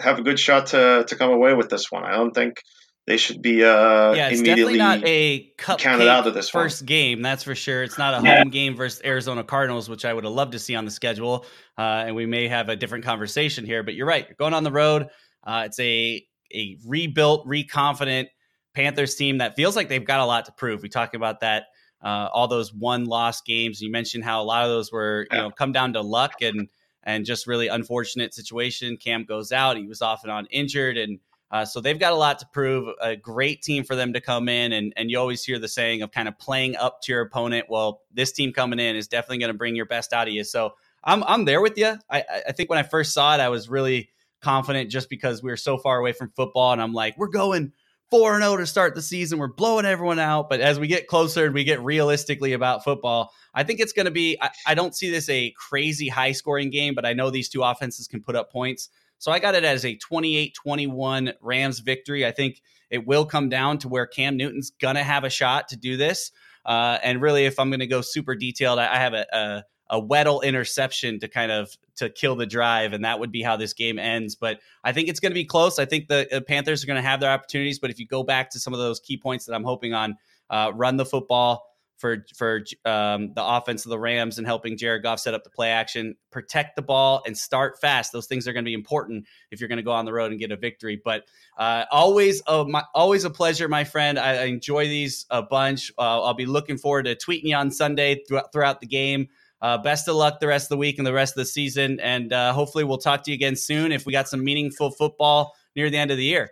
have 0.00 0.18
a 0.18 0.22
good 0.22 0.38
shot 0.38 0.66
to 0.68 1.04
to 1.06 1.16
come 1.16 1.30
away 1.30 1.54
with 1.54 1.70
this 1.70 1.90
one. 1.90 2.04
I 2.04 2.12
don't 2.12 2.32
think 2.32 2.60
they 3.06 3.16
should 3.16 3.42
be 3.42 3.62
uh 3.62 4.12
yeah, 4.14 4.28
it's 4.28 4.40
immediately 4.40 4.78
definitely 4.78 4.78
not 4.78 5.06
a 5.06 5.52
counted 5.78 6.08
out 6.08 6.26
of 6.26 6.34
this 6.34 6.48
first 6.48 6.82
one. 6.82 6.86
game. 6.86 7.22
That's 7.22 7.44
for 7.44 7.54
sure. 7.54 7.82
It's 7.82 7.98
not 7.98 8.14
a 8.14 8.20
home 8.20 8.50
game 8.50 8.74
versus 8.74 9.02
Arizona 9.04 9.44
Cardinals, 9.44 9.88
which 9.88 10.04
I 10.04 10.12
would 10.12 10.24
have 10.24 10.32
loved 10.32 10.52
to 10.52 10.58
see 10.58 10.74
on 10.74 10.84
the 10.84 10.90
schedule. 10.90 11.46
Uh, 11.78 12.04
and 12.06 12.16
we 12.16 12.26
may 12.26 12.48
have 12.48 12.68
a 12.68 12.76
different 12.76 13.04
conversation 13.04 13.66
here. 13.66 13.82
But 13.82 13.94
you're 13.94 14.06
right. 14.06 14.26
You're 14.26 14.36
going 14.36 14.54
on 14.54 14.64
the 14.64 14.72
road. 14.72 15.08
Uh, 15.44 15.64
it's 15.66 15.78
a 15.78 16.24
a 16.52 16.76
rebuilt, 16.86 17.46
reconfident 17.46 18.28
Panthers 18.74 19.14
team 19.14 19.38
that 19.38 19.56
feels 19.56 19.76
like 19.76 19.88
they've 19.88 20.04
got 20.04 20.20
a 20.20 20.24
lot 20.24 20.46
to 20.46 20.52
prove. 20.52 20.82
We 20.82 20.88
talked 20.88 21.14
about 21.14 21.40
that. 21.40 21.66
Uh, 22.02 22.28
all 22.32 22.48
those 22.48 22.72
one 22.72 23.06
loss 23.06 23.40
games. 23.40 23.80
You 23.80 23.90
mentioned 23.90 24.24
how 24.24 24.42
a 24.42 24.44
lot 24.44 24.64
of 24.64 24.70
those 24.70 24.92
were, 24.92 25.26
you 25.32 25.38
know, 25.38 25.50
come 25.50 25.72
down 25.72 25.94
to 25.94 26.02
luck 26.02 26.42
and 26.42 26.68
and 27.02 27.24
just 27.24 27.46
really 27.46 27.68
unfortunate 27.68 28.34
situation. 28.34 28.96
Cam 28.96 29.24
goes 29.24 29.52
out. 29.52 29.76
He 29.76 29.86
was 29.86 30.02
off 30.02 30.22
and 30.22 30.32
on 30.32 30.46
injured 30.46 30.96
and 30.96 31.18
uh, 31.54 31.64
so 31.64 31.80
they've 31.80 32.00
got 32.00 32.12
a 32.12 32.16
lot 32.16 32.40
to 32.40 32.46
prove. 32.52 32.92
A 33.00 33.14
great 33.14 33.62
team 33.62 33.84
for 33.84 33.94
them 33.94 34.12
to 34.14 34.20
come 34.20 34.48
in, 34.48 34.72
and 34.72 34.92
and 34.96 35.08
you 35.08 35.20
always 35.20 35.44
hear 35.44 35.60
the 35.60 35.68
saying 35.68 36.02
of 36.02 36.10
kind 36.10 36.26
of 36.26 36.36
playing 36.36 36.74
up 36.74 37.00
to 37.02 37.12
your 37.12 37.20
opponent. 37.20 37.66
Well, 37.68 38.00
this 38.12 38.32
team 38.32 38.52
coming 38.52 38.80
in 38.80 38.96
is 38.96 39.06
definitely 39.06 39.38
going 39.38 39.52
to 39.52 39.56
bring 39.56 39.76
your 39.76 39.86
best 39.86 40.12
out 40.12 40.26
of 40.26 40.34
you. 40.34 40.42
So 40.42 40.74
I'm 41.04 41.22
I'm 41.22 41.44
there 41.44 41.60
with 41.60 41.78
you. 41.78 41.96
I 42.10 42.24
I 42.48 42.50
think 42.50 42.70
when 42.70 42.80
I 42.80 42.82
first 42.82 43.14
saw 43.14 43.36
it, 43.36 43.40
I 43.40 43.50
was 43.50 43.68
really 43.68 44.10
confident 44.44 44.90
just 44.90 45.08
because 45.08 45.42
we 45.42 45.50
were 45.50 45.56
so 45.56 45.78
far 45.78 45.98
away 45.98 46.12
from 46.12 46.30
football, 46.36 46.72
and 46.72 46.80
I'm 46.80 46.92
like, 46.92 47.16
we're 47.18 47.28
going 47.28 47.72
four 48.10 48.34
and 48.34 48.42
zero 48.42 48.54
oh 48.54 48.56
to 48.58 48.66
start 48.66 48.94
the 48.94 49.02
season. 49.02 49.38
We're 49.38 49.48
blowing 49.48 49.86
everyone 49.86 50.18
out. 50.18 50.48
But 50.48 50.60
as 50.60 50.78
we 50.78 50.86
get 50.86 51.08
closer 51.08 51.46
and 51.46 51.54
we 51.54 51.64
get 51.64 51.82
realistically 51.82 52.52
about 52.52 52.84
football, 52.84 53.32
I 53.54 53.64
think 53.64 53.80
it's 53.80 53.92
going 53.92 54.06
to 54.06 54.12
be. 54.12 54.38
I, 54.40 54.50
I 54.66 54.74
don't 54.74 54.94
see 54.94 55.10
this 55.10 55.28
a 55.28 55.52
crazy 55.56 56.08
high 56.08 56.32
scoring 56.32 56.70
game, 56.70 56.94
but 56.94 57.06
I 57.06 57.12
know 57.12 57.30
these 57.30 57.48
two 57.48 57.62
offenses 57.62 58.06
can 58.06 58.22
put 58.22 58.36
up 58.36 58.52
points. 58.52 58.88
So 59.18 59.32
I 59.32 59.38
got 59.38 59.54
it 59.54 59.64
as 59.64 59.84
a 59.84 59.96
28 59.96 60.54
21 60.54 61.32
Rams 61.40 61.80
victory. 61.80 62.26
I 62.26 62.30
think 62.30 62.60
it 62.90 63.06
will 63.06 63.24
come 63.24 63.48
down 63.48 63.78
to 63.78 63.88
where 63.88 64.06
Cam 64.06 64.36
Newton's 64.36 64.70
going 64.70 64.96
to 64.96 65.02
have 65.02 65.24
a 65.24 65.30
shot 65.30 65.68
to 65.68 65.76
do 65.76 65.96
this. 65.96 66.30
Uh, 66.64 66.98
and 67.02 67.20
really, 67.20 67.46
if 67.46 67.58
I'm 67.58 67.70
going 67.70 67.80
to 67.80 67.86
go 67.86 68.00
super 68.00 68.34
detailed, 68.34 68.78
I 68.78 68.96
have 68.96 69.14
a, 69.14 69.26
a, 69.32 69.96
a 69.96 70.00
Weddle 70.00 70.42
interception 70.42 71.20
to 71.20 71.28
kind 71.28 71.52
of 71.52 71.76
to 71.96 72.08
kill 72.08 72.36
the 72.36 72.46
drive, 72.46 72.92
and 72.92 73.04
that 73.04 73.18
would 73.20 73.32
be 73.32 73.42
how 73.42 73.56
this 73.56 73.72
game 73.72 73.98
ends. 73.98 74.34
But 74.34 74.60
I 74.82 74.92
think 74.92 75.08
it's 75.08 75.20
going 75.20 75.32
to 75.32 75.34
be 75.34 75.44
close. 75.44 75.78
I 75.78 75.84
think 75.84 76.08
the 76.08 76.36
uh, 76.36 76.40
Panthers 76.40 76.82
are 76.82 76.86
going 76.86 77.02
to 77.02 77.08
have 77.08 77.20
their 77.20 77.30
opportunities. 77.30 77.78
But 77.78 77.90
if 77.90 77.98
you 77.98 78.06
go 78.06 78.22
back 78.22 78.50
to 78.50 78.60
some 78.60 78.72
of 78.72 78.78
those 78.78 79.00
key 79.00 79.16
points 79.16 79.44
that 79.46 79.54
I'm 79.54 79.64
hoping 79.64 79.94
on, 79.94 80.16
uh, 80.50 80.72
run 80.74 80.96
the 80.96 81.06
football 81.06 81.66
for 81.96 82.24
for 82.34 82.64
um, 82.84 83.32
the 83.34 83.44
offense 83.44 83.84
of 83.84 83.90
the 83.90 83.98
Rams 83.98 84.38
and 84.38 84.46
helping 84.46 84.76
Jared 84.76 85.02
Goff 85.02 85.20
set 85.20 85.34
up 85.34 85.44
the 85.44 85.50
play 85.50 85.70
action, 85.70 86.16
protect 86.30 86.76
the 86.76 86.82
ball, 86.82 87.22
and 87.26 87.36
start 87.36 87.80
fast. 87.80 88.12
Those 88.12 88.26
things 88.26 88.48
are 88.48 88.52
going 88.52 88.64
to 88.64 88.68
be 88.68 88.74
important 88.74 89.26
if 89.50 89.60
you're 89.60 89.68
going 89.68 89.78
to 89.78 89.82
go 89.82 89.92
on 89.92 90.04
the 90.04 90.12
road 90.12 90.30
and 90.30 90.40
get 90.40 90.50
a 90.50 90.56
victory. 90.56 91.00
But 91.02 91.24
uh, 91.56 91.84
always, 91.90 92.42
a, 92.46 92.64
my, 92.64 92.82
always 92.94 93.24
a 93.24 93.30
pleasure, 93.30 93.68
my 93.68 93.84
friend. 93.84 94.18
I, 94.18 94.42
I 94.42 94.44
enjoy 94.44 94.86
these 94.86 95.26
a 95.30 95.42
bunch. 95.42 95.92
Uh, 95.96 96.22
I'll 96.22 96.34
be 96.34 96.46
looking 96.46 96.78
forward 96.78 97.04
to 97.04 97.14
tweeting 97.14 97.44
you 97.44 97.56
on 97.56 97.70
Sunday 97.70 98.22
throughout, 98.26 98.52
throughout 98.52 98.80
the 98.80 98.86
game. 98.86 99.28
Uh, 99.64 99.78
best 99.78 100.08
of 100.08 100.14
luck 100.14 100.40
the 100.40 100.46
rest 100.46 100.66
of 100.66 100.68
the 100.68 100.76
week 100.76 100.98
and 100.98 101.06
the 101.06 101.12
rest 101.14 101.32
of 101.32 101.36
the 101.36 101.46
season, 101.46 101.98
and 102.00 102.34
uh, 102.34 102.52
hopefully 102.52 102.84
we'll 102.84 102.98
talk 102.98 103.22
to 103.22 103.30
you 103.30 103.34
again 103.34 103.56
soon 103.56 103.92
if 103.92 104.04
we 104.04 104.12
got 104.12 104.28
some 104.28 104.44
meaningful 104.44 104.90
football 104.90 105.54
near 105.74 105.88
the 105.88 105.96
end 105.96 106.10
of 106.10 106.18
the 106.18 106.24
year. 106.24 106.50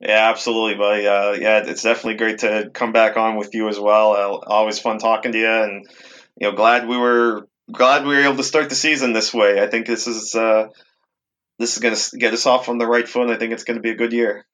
Yeah, 0.00 0.28
absolutely, 0.28 0.74
buddy. 0.74 1.06
Uh, 1.06 1.32
yeah, 1.32 1.62
it's 1.64 1.82
definitely 1.82 2.16
great 2.16 2.40
to 2.40 2.70
come 2.74 2.92
back 2.92 3.16
on 3.16 3.36
with 3.36 3.54
you 3.54 3.70
as 3.70 3.80
well. 3.80 4.12
Uh, 4.12 4.38
always 4.46 4.78
fun 4.78 4.98
talking 4.98 5.32
to 5.32 5.38
you, 5.38 5.48
and 5.48 5.86
you 6.38 6.50
know, 6.50 6.54
glad 6.54 6.86
we 6.86 6.98
were 6.98 7.48
glad 7.72 8.04
we 8.04 8.14
were 8.14 8.24
able 8.24 8.36
to 8.36 8.42
start 8.42 8.68
the 8.68 8.74
season 8.74 9.14
this 9.14 9.32
way. 9.32 9.62
I 9.62 9.68
think 9.68 9.86
this 9.86 10.06
is 10.06 10.34
uh, 10.34 10.68
this 11.58 11.72
is 11.72 11.82
going 11.82 11.94
to 11.94 12.18
get 12.18 12.34
us 12.34 12.44
off 12.44 12.68
on 12.68 12.76
the 12.76 12.86
right 12.86 13.08
foot. 13.08 13.30
I 13.30 13.38
think 13.38 13.54
it's 13.54 13.64
going 13.64 13.78
to 13.78 13.82
be 13.82 13.92
a 13.92 13.96
good 13.96 14.12
year. 14.12 14.44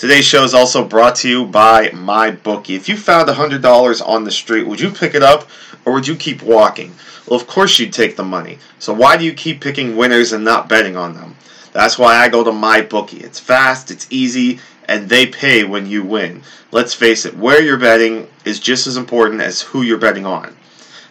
Today's 0.00 0.24
show 0.24 0.44
is 0.44 0.54
also 0.54 0.82
brought 0.82 1.16
to 1.16 1.28
you 1.28 1.44
by 1.44 1.88
MyBookie. 1.88 2.74
If 2.74 2.88
you 2.88 2.96
found 2.96 3.28
$100 3.28 4.08
on 4.08 4.24
the 4.24 4.30
street, 4.30 4.66
would 4.66 4.80
you 4.80 4.90
pick 4.90 5.14
it 5.14 5.22
up 5.22 5.46
or 5.84 5.92
would 5.92 6.08
you 6.08 6.16
keep 6.16 6.40
walking? 6.40 6.94
Well, 7.26 7.38
of 7.38 7.46
course 7.46 7.78
you'd 7.78 7.92
take 7.92 8.16
the 8.16 8.22
money. 8.22 8.56
So 8.78 8.94
why 8.94 9.18
do 9.18 9.26
you 9.26 9.34
keep 9.34 9.60
picking 9.60 9.98
winners 9.98 10.32
and 10.32 10.42
not 10.42 10.70
betting 10.70 10.96
on 10.96 11.12
them? 11.12 11.36
That's 11.74 11.98
why 11.98 12.16
I 12.16 12.30
go 12.30 12.42
to 12.42 12.50
MyBookie. 12.50 13.22
It's 13.22 13.38
fast, 13.38 13.90
it's 13.90 14.06
easy, 14.08 14.60
and 14.88 15.06
they 15.06 15.26
pay 15.26 15.64
when 15.64 15.84
you 15.86 16.02
win. 16.02 16.44
Let's 16.72 16.94
face 16.94 17.26
it, 17.26 17.36
where 17.36 17.60
you're 17.60 17.76
betting 17.76 18.26
is 18.46 18.58
just 18.58 18.86
as 18.86 18.96
important 18.96 19.42
as 19.42 19.60
who 19.60 19.82
you're 19.82 19.98
betting 19.98 20.24
on. 20.24 20.56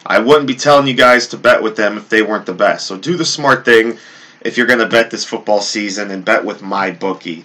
I 0.04 0.18
wouldn't 0.18 0.48
be 0.48 0.56
telling 0.56 0.88
you 0.88 0.94
guys 0.94 1.28
to 1.28 1.36
bet 1.36 1.62
with 1.62 1.76
them 1.76 1.96
if 1.96 2.08
they 2.08 2.22
weren't 2.22 2.46
the 2.46 2.54
best. 2.54 2.88
So 2.88 2.98
do 2.98 3.16
the 3.16 3.24
smart 3.24 3.64
thing 3.64 3.98
if 4.40 4.56
you're 4.56 4.66
going 4.66 4.80
to 4.80 4.88
bet 4.88 5.12
this 5.12 5.24
football 5.24 5.60
season 5.60 6.10
and 6.10 6.24
bet 6.24 6.44
with 6.44 6.60
MyBookie. 6.60 7.44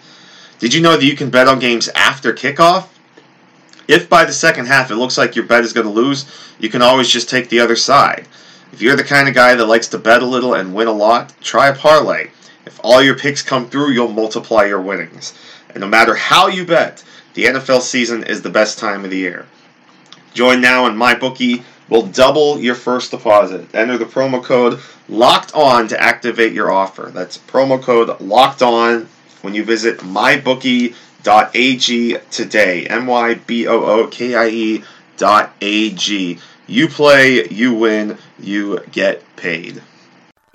Did 0.59 0.73
you 0.73 0.81
know 0.81 0.95
that 0.95 1.05
you 1.05 1.15
can 1.15 1.29
bet 1.29 1.47
on 1.47 1.59
games 1.59 1.89
after 1.89 2.33
kickoff? 2.33 2.87
If 3.87 4.09
by 4.09 4.25
the 4.25 4.33
second 4.33 4.67
half 4.67 4.89
it 4.89 4.95
looks 4.95 5.17
like 5.17 5.35
your 5.35 5.45
bet 5.45 5.63
is 5.63 5.73
going 5.73 5.85
to 5.85 5.93
lose, 5.93 6.25
you 6.59 6.69
can 6.69 6.81
always 6.81 7.09
just 7.09 7.29
take 7.29 7.49
the 7.49 7.59
other 7.59 7.75
side. 7.75 8.27
If 8.71 8.81
you're 8.81 8.95
the 8.95 9.03
kind 9.03 9.27
of 9.27 9.35
guy 9.35 9.53
that 9.53 9.65
likes 9.65 9.87
to 9.89 9.97
bet 9.97 10.23
a 10.23 10.25
little 10.25 10.53
and 10.53 10.73
win 10.73 10.87
a 10.87 10.91
lot, 10.91 11.33
try 11.41 11.67
a 11.67 11.75
parlay. 11.75 12.29
If 12.65 12.79
all 12.83 13.01
your 13.01 13.17
picks 13.17 13.41
come 13.41 13.69
through, 13.69 13.91
you'll 13.91 14.07
multiply 14.07 14.65
your 14.65 14.81
winnings. 14.81 15.33
And 15.69 15.81
no 15.81 15.87
matter 15.87 16.15
how 16.15 16.47
you 16.47 16.65
bet, 16.65 17.03
the 17.35 17.45
NFL 17.45 17.81
season 17.81 18.23
is 18.23 18.41
the 18.41 18.49
best 18.49 18.79
time 18.79 19.03
of 19.03 19.11
the 19.11 19.17
year. 19.17 19.45
Join 20.33 20.61
now 20.61 20.85
and 20.85 20.97
MyBookie 20.97 21.63
will 21.89 22.07
double 22.07 22.59
your 22.59 22.75
first 22.75 23.11
deposit. 23.11 23.73
Enter 23.75 23.97
the 23.97 24.05
promo 24.05 24.43
code 24.43 24.79
LOCKED 25.07 25.53
ON 25.53 25.87
to 25.89 26.01
activate 26.01 26.53
your 26.53 26.71
offer. 26.71 27.11
That's 27.13 27.37
promo 27.37 27.81
code 27.81 28.19
LOCKED 28.19 28.61
ON 28.63 29.09
when 29.45 29.53
you 29.53 29.63
visit 29.63 29.99
mybookie.ag 29.99 32.17
today. 32.31 32.87
M 32.87 33.07
Y 33.07 33.35
B 33.35 33.67
O 33.67 33.83
O 33.83 34.07
K 34.07 34.35
I 34.35 34.47
E 34.47 34.83
dot 35.15 35.53
A 35.61 35.91
G. 35.91 36.39
You 36.67 36.89
play, 36.89 37.47
you 37.47 37.73
win, 37.75 38.17
you 38.39 38.79
get 38.91 39.23
paid. 39.37 39.81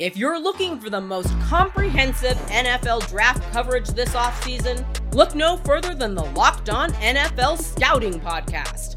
If 0.00 0.16
you're 0.16 0.40
looking 0.40 0.80
for 0.80 0.90
the 0.90 1.00
most 1.00 1.28
comprehensive 1.40 2.36
NFL 2.48 3.08
draft 3.08 3.42
coverage 3.52 3.88
this 3.88 4.14
offseason, 4.14 4.84
look 5.14 5.34
no 5.34 5.58
further 5.58 5.94
than 5.94 6.14
the 6.14 6.24
Locked 6.24 6.70
On 6.70 6.90
NFL 6.94 7.58
Scouting 7.58 8.18
Podcast. 8.18 8.96